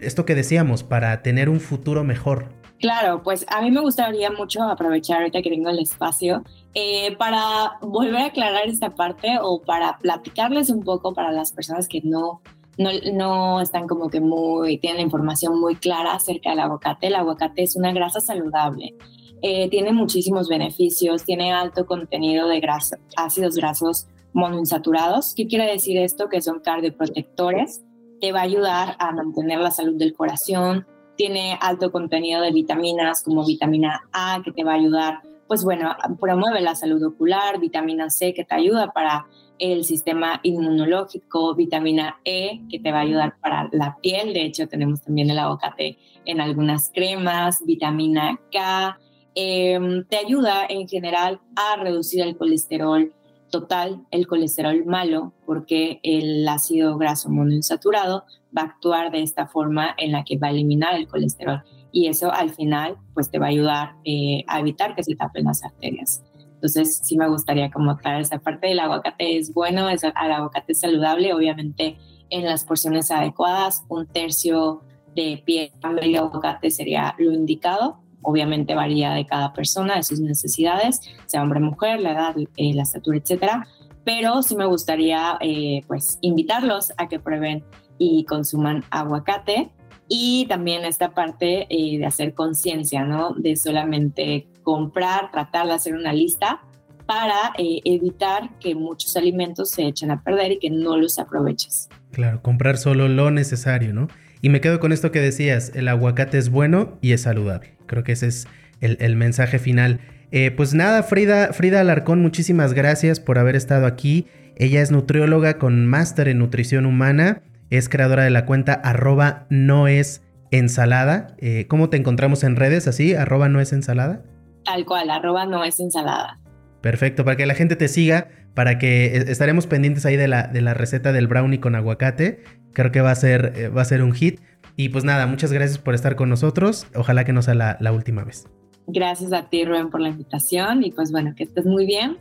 esto 0.00 0.24
que 0.24 0.34
decíamos, 0.34 0.82
para 0.82 1.22
tener 1.22 1.48
un 1.48 1.60
futuro 1.60 2.04
mejor. 2.04 2.48
Claro, 2.78 3.22
pues 3.22 3.46
a 3.48 3.62
mí 3.62 3.70
me 3.70 3.80
gustaría 3.80 4.30
mucho 4.30 4.62
aprovechar 4.62 5.18
ahorita 5.18 5.40
que 5.40 5.48
tengo 5.48 5.70
el 5.70 5.78
espacio 5.78 6.42
eh, 6.74 7.16
para 7.16 7.78
volver 7.80 8.16
a 8.16 8.26
aclarar 8.26 8.68
esta 8.68 8.94
parte 8.94 9.38
o 9.40 9.62
para 9.62 9.98
platicarles 9.98 10.68
un 10.68 10.82
poco 10.82 11.14
para 11.14 11.32
las 11.32 11.52
personas 11.52 11.88
que 11.88 12.02
no, 12.04 12.42
no, 12.76 12.90
no 13.14 13.60
están 13.62 13.86
como 13.86 14.10
que 14.10 14.20
muy, 14.20 14.76
tienen 14.76 14.98
la 14.98 15.04
información 15.04 15.58
muy 15.58 15.76
clara 15.76 16.12
acerca 16.12 16.50
del 16.50 16.60
aguacate. 16.60 17.06
El 17.06 17.14
aguacate 17.14 17.62
es 17.62 17.76
una 17.76 17.92
grasa 17.92 18.20
saludable. 18.20 18.94
Eh, 19.40 19.70
tiene 19.70 19.92
muchísimos 19.92 20.48
beneficios, 20.48 21.24
tiene 21.24 21.52
alto 21.52 21.86
contenido 21.86 22.46
de 22.46 22.60
grasa, 22.60 22.98
ácidos 23.16 23.56
grasos 23.56 24.06
monoinsaturados. 24.34 25.34
¿Qué 25.34 25.46
quiere 25.46 25.70
decir 25.70 25.96
esto? 25.96 26.28
Que 26.28 26.42
son 26.42 26.60
cardioprotectores 26.60 27.85
te 28.20 28.32
va 28.32 28.40
a 28.40 28.44
ayudar 28.44 28.96
a 28.98 29.12
mantener 29.12 29.58
la 29.58 29.70
salud 29.70 29.96
del 29.96 30.14
corazón, 30.14 30.86
tiene 31.16 31.58
alto 31.60 31.90
contenido 31.90 32.42
de 32.42 32.52
vitaminas 32.52 33.22
como 33.22 33.44
vitamina 33.44 34.02
A 34.12 34.40
que 34.44 34.52
te 34.52 34.64
va 34.64 34.72
a 34.72 34.76
ayudar, 34.76 35.20
pues 35.46 35.64
bueno, 35.64 35.94
promueve 36.20 36.60
la 36.60 36.74
salud 36.74 37.02
ocular, 37.02 37.58
vitamina 37.58 38.10
C 38.10 38.34
que 38.34 38.44
te 38.44 38.54
ayuda 38.54 38.92
para 38.92 39.26
el 39.58 39.84
sistema 39.84 40.40
inmunológico, 40.42 41.54
vitamina 41.54 42.20
E 42.24 42.60
que 42.68 42.78
te 42.78 42.92
va 42.92 42.98
a 42.98 43.02
ayudar 43.02 43.36
para 43.40 43.68
la 43.72 43.96
piel, 44.02 44.34
de 44.34 44.44
hecho 44.44 44.68
tenemos 44.68 45.02
también 45.02 45.30
el 45.30 45.38
aguacate 45.38 45.98
en 46.24 46.40
algunas 46.40 46.90
cremas, 46.92 47.64
vitamina 47.64 48.38
K, 48.52 48.98
em, 49.34 50.04
te 50.04 50.18
ayuda 50.18 50.66
en 50.68 50.86
general 50.88 51.40
a 51.54 51.76
reducir 51.76 52.20
el 52.22 52.36
colesterol 52.36 53.12
total 53.50 54.06
el 54.10 54.26
colesterol 54.26 54.84
malo 54.86 55.32
porque 55.44 56.00
el 56.02 56.46
ácido 56.48 56.96
graso 56.98 57.30
monoinsaturado 57.30 58.24
va 58.56 58.62
a 58.62 58.66
actuar 58.66 59.10
de 59.10 59.22
esta 59.22 59.46
forma 59.46 59.94
en 59.98 60.12
la 60.12 60.24
que 60.24 60.38
va 60.38 60.48
a 60.48 60.50
eliminar 60.50 60.94
el 60.94 61.08
colesterol. 61.08 61.62
Y 61.92 62.08
eso 62.08 62.32
al 62.32 62.50
final 62.50 62.96
pues 63.14 63.30
te 63.30 63.38
va 63.38 63.46
a 63.46 63.50
ayudar 63.50 63.94
eh, 64.04 64.44
a 64.48 64.60
evitar 64.60 64.94
que 64.94 65.02
se 65.02 65.14
tapen 65.14 65.44
las 65.44 65.64
arterias. 65.64 66.22
Entonces 66.54 67.00
sí 67.02 67.16
me 67.16 67.28
gustaría 67.28 67.70
como 67.70 67.96
traer 67.96 68.22
esa 68.22 68.38
parte 68.38 68.68
del 68.68 68.80
aguacate. 68.80 69.38
Es 69.38 69.52
bueno, 69.52 69.88
es, 69.88 70.04
el 70.04 70.12
aguacate 70.14 70.72
es 70.72 70.80
saludable, 70.80 71.32
obviamente 71.32 71.98
en 72.30 72.44
las 72.44 72.64
porciones 72.64 73.10
adecuadas, 73.10 73.84
un 73.88 74.06
tercio 74.06 74.82
de 75.14 75.42
pie 75.44 75.72
de 75.82 76.18
aguacate 76.18 76.70
sería 76.70 77.14
lo 77.18 77.32
indicado, 77.32 78.00
obviamente 78.26 78.74
varía 78.74 79.12
de 79.12 79.24
cada 79.24 79.52
persona, 79.52 79.96
de 79.96 80.02
sus 80.02 80.20
necesidades, 80.20 81.00
sea 81.26 81.42
hombre 81.42 81.60
mujer, 81.60 82.00
la 82.00 82.12
edad, 82.12 82.34
eh, 82.56 82.74
la 82.74 82.82
estatura, 82.82 83.18
etcétera. 83.18 83.66
Pero 84.04 84.42
sí 84.42 84.56
me 84.56 84.66
gustaría 84.66 85.38
eh, 85.40 85.82
pues 85.86 86.18
invitarlos 86.20 86.92
a 86.96 87.08
que 87.08 87.20
prueben 87.20 87.64
y 87.98 88.24
consuman 88.24 88.84
aguacate 88.90 89.70
y 90.08 90.46
también 90.48 90.84
esta 90.84 91.14
parte 91.14 91.66
eh, 91.70 91.98
de 91.98 92.06
hacer 92.06 92.34
conciencia, 92.34 93.04
¿no? 93.04 93.32
De 93.34 93.56
solamente 93.56 94.48
comprar, 94.62 95.30
tratar 95.30 95.66
de 95.66 95.74
hacer 95.74 95.94
una 95.94 96.12
lista 96.12 96.60
para 97.06 97.52
evitar 97.56 98.58
que 98.58 98.74
muchos 98.74 99.16
alimentos 99.16 99.70
se 99.70 99.86
echen 99.86 100.10
a 100.10 100.24
perder 100.24 100.50
y 100.50 100.58
que 100.58 100.70
no 100.70 100.96
los 100.96 101.20
aproveches. 101.20 101.88
Claro, 102.10 102.42
comprar 102.42 102.76
solo 102.76 103.06
lo 103.06 103.30
necesario, 103.30 103.94
¿no? 103.94 104.08
Y 104.40 104.48
me 104.48 104.60
quedo 104.60 104.80
con 104.80 104.92
esto 104.92 105.12
que 105.12 105.20
decías, 105.20 105.72
el 105.74 105.88
aguacate 105.88 106.38
es 106.38 106.50
bueno 106.50 106.98
y 107.00 107.12
es 107.12 107.22
saludable. 107.22 107.76
Creo 107.86 108.04
que 108.04 108.12
ese 108.12 108.28
es 108.28 108.46
el, 108.80 109.16
mensaje 109.16 109.58
final. 109.58 110.00
Eh, 110.30 110.50
pues 110.50 110.74
nada, 110.74 111.02
Frida, 111.02 111.52
Frida 111.52 111.80
Alarcón, 111.80 112.20
muchísimas 112.20 112.74
gracias 112.74 113.20
por 113.20 113.38
haber 113.38 113.56
estado 113.56 113.86
aquí. 113.86 114.26
Ella 114.56 114.82
es 114.82 114.90
nutrióloga 114.90 115.58
con 115.58 115.86
máster 115.86 116.28
en 116.28 116.38
nutrición 116.38 116.86
humana. 116.86 117.42
Es 117.70 117.88
creadora 117.88 118.24
de 118.24 118.30
la 118.30 118.46
cuenta 118.46 118.72
arroba 118.72 119.46
no 119.50 119.88
es 119.88 120.22
ensalada. 120.50 121.34
Eh, 121.38 121.66
¿Cómo 121.68 121.90
te 121.90 121.96
encontramos 121.96 122.44
en 122.44 122.56
redes 122.56 122.86
así? 122.86 123.14
Arroba 123.14 123.48
no 123.48 123.60
es 123.60 123.72
ensalada. 123.72 124.22
Tal 124.64 124.84
cual, 124.84 125.10
arroba 125.10 125.46
no 125.46 125.64
es 125.64 125.80
ensalada. 125.80 126.38
Perfecto, 126.80 127.24
para 127.24 127.36
que 127.36 127.46
la 127.46 127.54
gente 127.54 127.76
te 127.76 127.88
siga, 127.88 128.28
para 128.56 128.78
que 128.78 129.06
e, 129.14 129.30
estaremos 129.30 129.66
pendientes 129.68 130.06
ahí 130.06 130.16
de 130.16 130.26
la, 130.26 130.48
de 130.48 130.62
la 130.62 130.74
receta 130.74 131.12
del 131.12 131.28
brownie 131.28 131.60
con 131.60 131.76
aguacate. 131.76 132.42
Creo 132.72 132.90
que 132.90 133.02
va 133.02 133.10
a 133.10 133.14
ser, 133.14 133.52
eh, 133.54 133.68
va 133.68 133.82
a 133.82 133.84
ser 133.84 134.02
un 134.02 134.12
hit. 134.12 134.40
Y 134.76 134.88
pues 134.88 135.04
nada, 135.04 135.26
muchas 135.26 135.52
gracias 135.52 135.78
por 135.78 135.94
estar 135.94 136.16
con 136.16 136.30
nosotros. 136.30 136.86
Ojalá 136.94 137.24
que 137.24 137.32
no 137.32 137.42
sea 137.42 137.54
la, 137.54 137.92
última 137.92 138.24
vez. 138.24 138.48
Gracias 138.86 139.32
a 139.32 139.48
ti, 139.48 139.64
Rubén, 139.64 139.90
por 139.90 140.00
la 140.00 140.08
invitación. 140.08 140.82
Y 140.82 140.90
pues 140.90 141.12
bueno, 141.12 141.34
que 141.36 141.44
estés 141.44 141.66
muy 141.66 141.86
bien. 141.86 142.16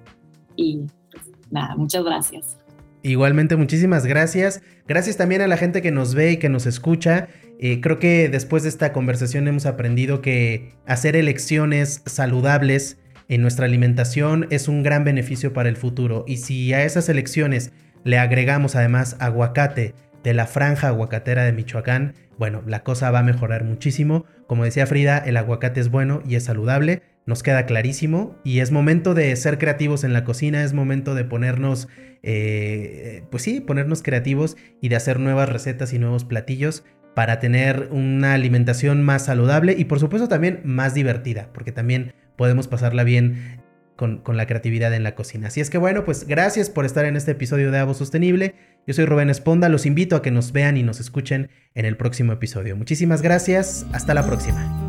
Y 0.58 0.86
pues 1.10 1.32
nada, 1.50 1.76
muchas 1.78 2.04
gracias. 2.04 2.58
Igualmente, 3.02 3.56
muchísimas 3.56 4.06
gracias. 4.06 4.62
Gracias 4.88 5.16
también 5.16 5.42
a 5.42 5.48
la 5.48 5.58
gente 5.58 5.82
que 5.82 5.92
nos 5.92 6.16
ve 6.16 6.34
y 6.34 6.38
que 6.38 6.50
nos 6.50 6.66
escucha. 6.66 7.30
Eh, 7.60 7.80
creo 7.80 7.98
que 7.98 8.28
después 8.28 8.64
de 8.64 8.70
esta 8.70 8.92
conversación 8.92 9.48
hemos 9.48 9.66
aprendido 9.66 10.22
que 10.22 10.74
hacer 10.86 11.16
elecciones 11.16 12.02
saludables 12.06 12.98
en 13.28 13.42
nuestra 13.42 13.66
alimentación 13.66 14.48
es 14.50 14.68
un 14.68 14.84
gran 14.84 15.04
beneficio 15.04 15.54
para 15.54 15.70
el 15.70 15.78
futuro. 15.78 16.26
Y 16.28 16.38
si 16.38 16.74
a 16.74 16.84
esas 16.84 17.10
elecciones 17.10 17.72
le 18.04 18.20
agregamos 18.20 18.76
además 18.76 19.18
aguacate, 19.20 19.94
de 20.26 20.34
la 20.34 20.48
franja 20.48 20.88
aguacatera 20.88 21.44
de 21.44 21.54
Michoacán, 21.54 22.16
bueno, 22.40 22.64
la 22.66 22.84
cosa 22.84 23.12
va 23.12 23.20
a 23.20 23.24
mejorar 23.24 23.64
muchísimo. 23.64 24.26
Como 24.48 24.64
decía 24.64 24.88
Frida, 24.88 25.20
el 25.20 25.38
aguacate 25.38 25.80
es 25.80 25.92
bueno 25.92 26.24
y 26.28 26.34
es 26.34 26.46
saludable, 26.46 27.04
nos 27.28 27.44
queda 27.44 27.68
clarísimo 27.68 28.36
y 28.44 28.60
es 28.60 28.72
momento 28.72 29.14
de 29.14 29.36
ser 29.36 29.60
creativos 29.60 30.04
en 30.04 30.14
la 30.14 30.24
cocina, 30.24 30.64
es 30.64 30.74
momento 30.74 31.14
de 31.14 31.26
ponernos, 31.26 31.88
eh, 32.24 33.24
pues 33.30 33.44
sí, 33.44 33.62
ponernos 33.62 34.02
creativos 34.02 34.58
y 34.82 34.90
de 34.90 34.96
hacer 34.96 35.20
nuevas 35.20 35.48
recetas 35.48 35.94
y 35.94 36.00
nuevos 36.00 36.26
platillos 36.26 36.84
para 37.14 37.40
tener 37.40 37.90
una 37.92 38.34
alimentación 38.34 39.04
más 39.04 39.26
saludable 39.26 39.76
y 39.78 39.86
por 39.86 40.00
supuesto 40.00 40.28
también 40.28 40.62
más 40.64 40.96
divertida, 40.96 41.50
porque 41.54 41.72
también 41.72 42.14
podemos 42.36 42.68
pasarla 42.68 43.04
bien 43.04 43.62
con, 43.96 44.22
la 44.28 44.46
creatividad 44.46 44.94
en 44.94 45.04
la 45.04 45.16
cocina. 45.16 45.48
Así 45.48 45.62
es 45.62 45.70
que 45.70 45.78
bueno, 45.78 46.06
pues 46.06 46.28
gracias 46.28 46.70
por 46.70 46.86
estar 46.86 47.06
en 47.06 47.16
este 47.16 47.32
episodio 47.32 47.72
de 47.72 47.80
Avo 47.80 47.94
Sostenible. 47.94 48.56
Yo 48.86 48.94
soy 48.94 49.06
Rubén 49.06 49.30
Esponda, 49.30 49.70
los 49.70 49.86
invito 49.86 50.16
a 50.16 50.22
que 50.22 50.32
nos 50.32 50.52
vean 50.52 50.78
y 50.78 50.84
nos 50.84 51.00
escuchen 51.00 51.50
en 51.74 51.86
el 51.86 51.98
próximo 51.98 52.34
episodio. 52.34 52.76
Muchísimas 52.76 53.22
gracias, 53.22 53.86
hasta 53.94 54.14
la 54.14 54.26
próxima. 54.26 54.85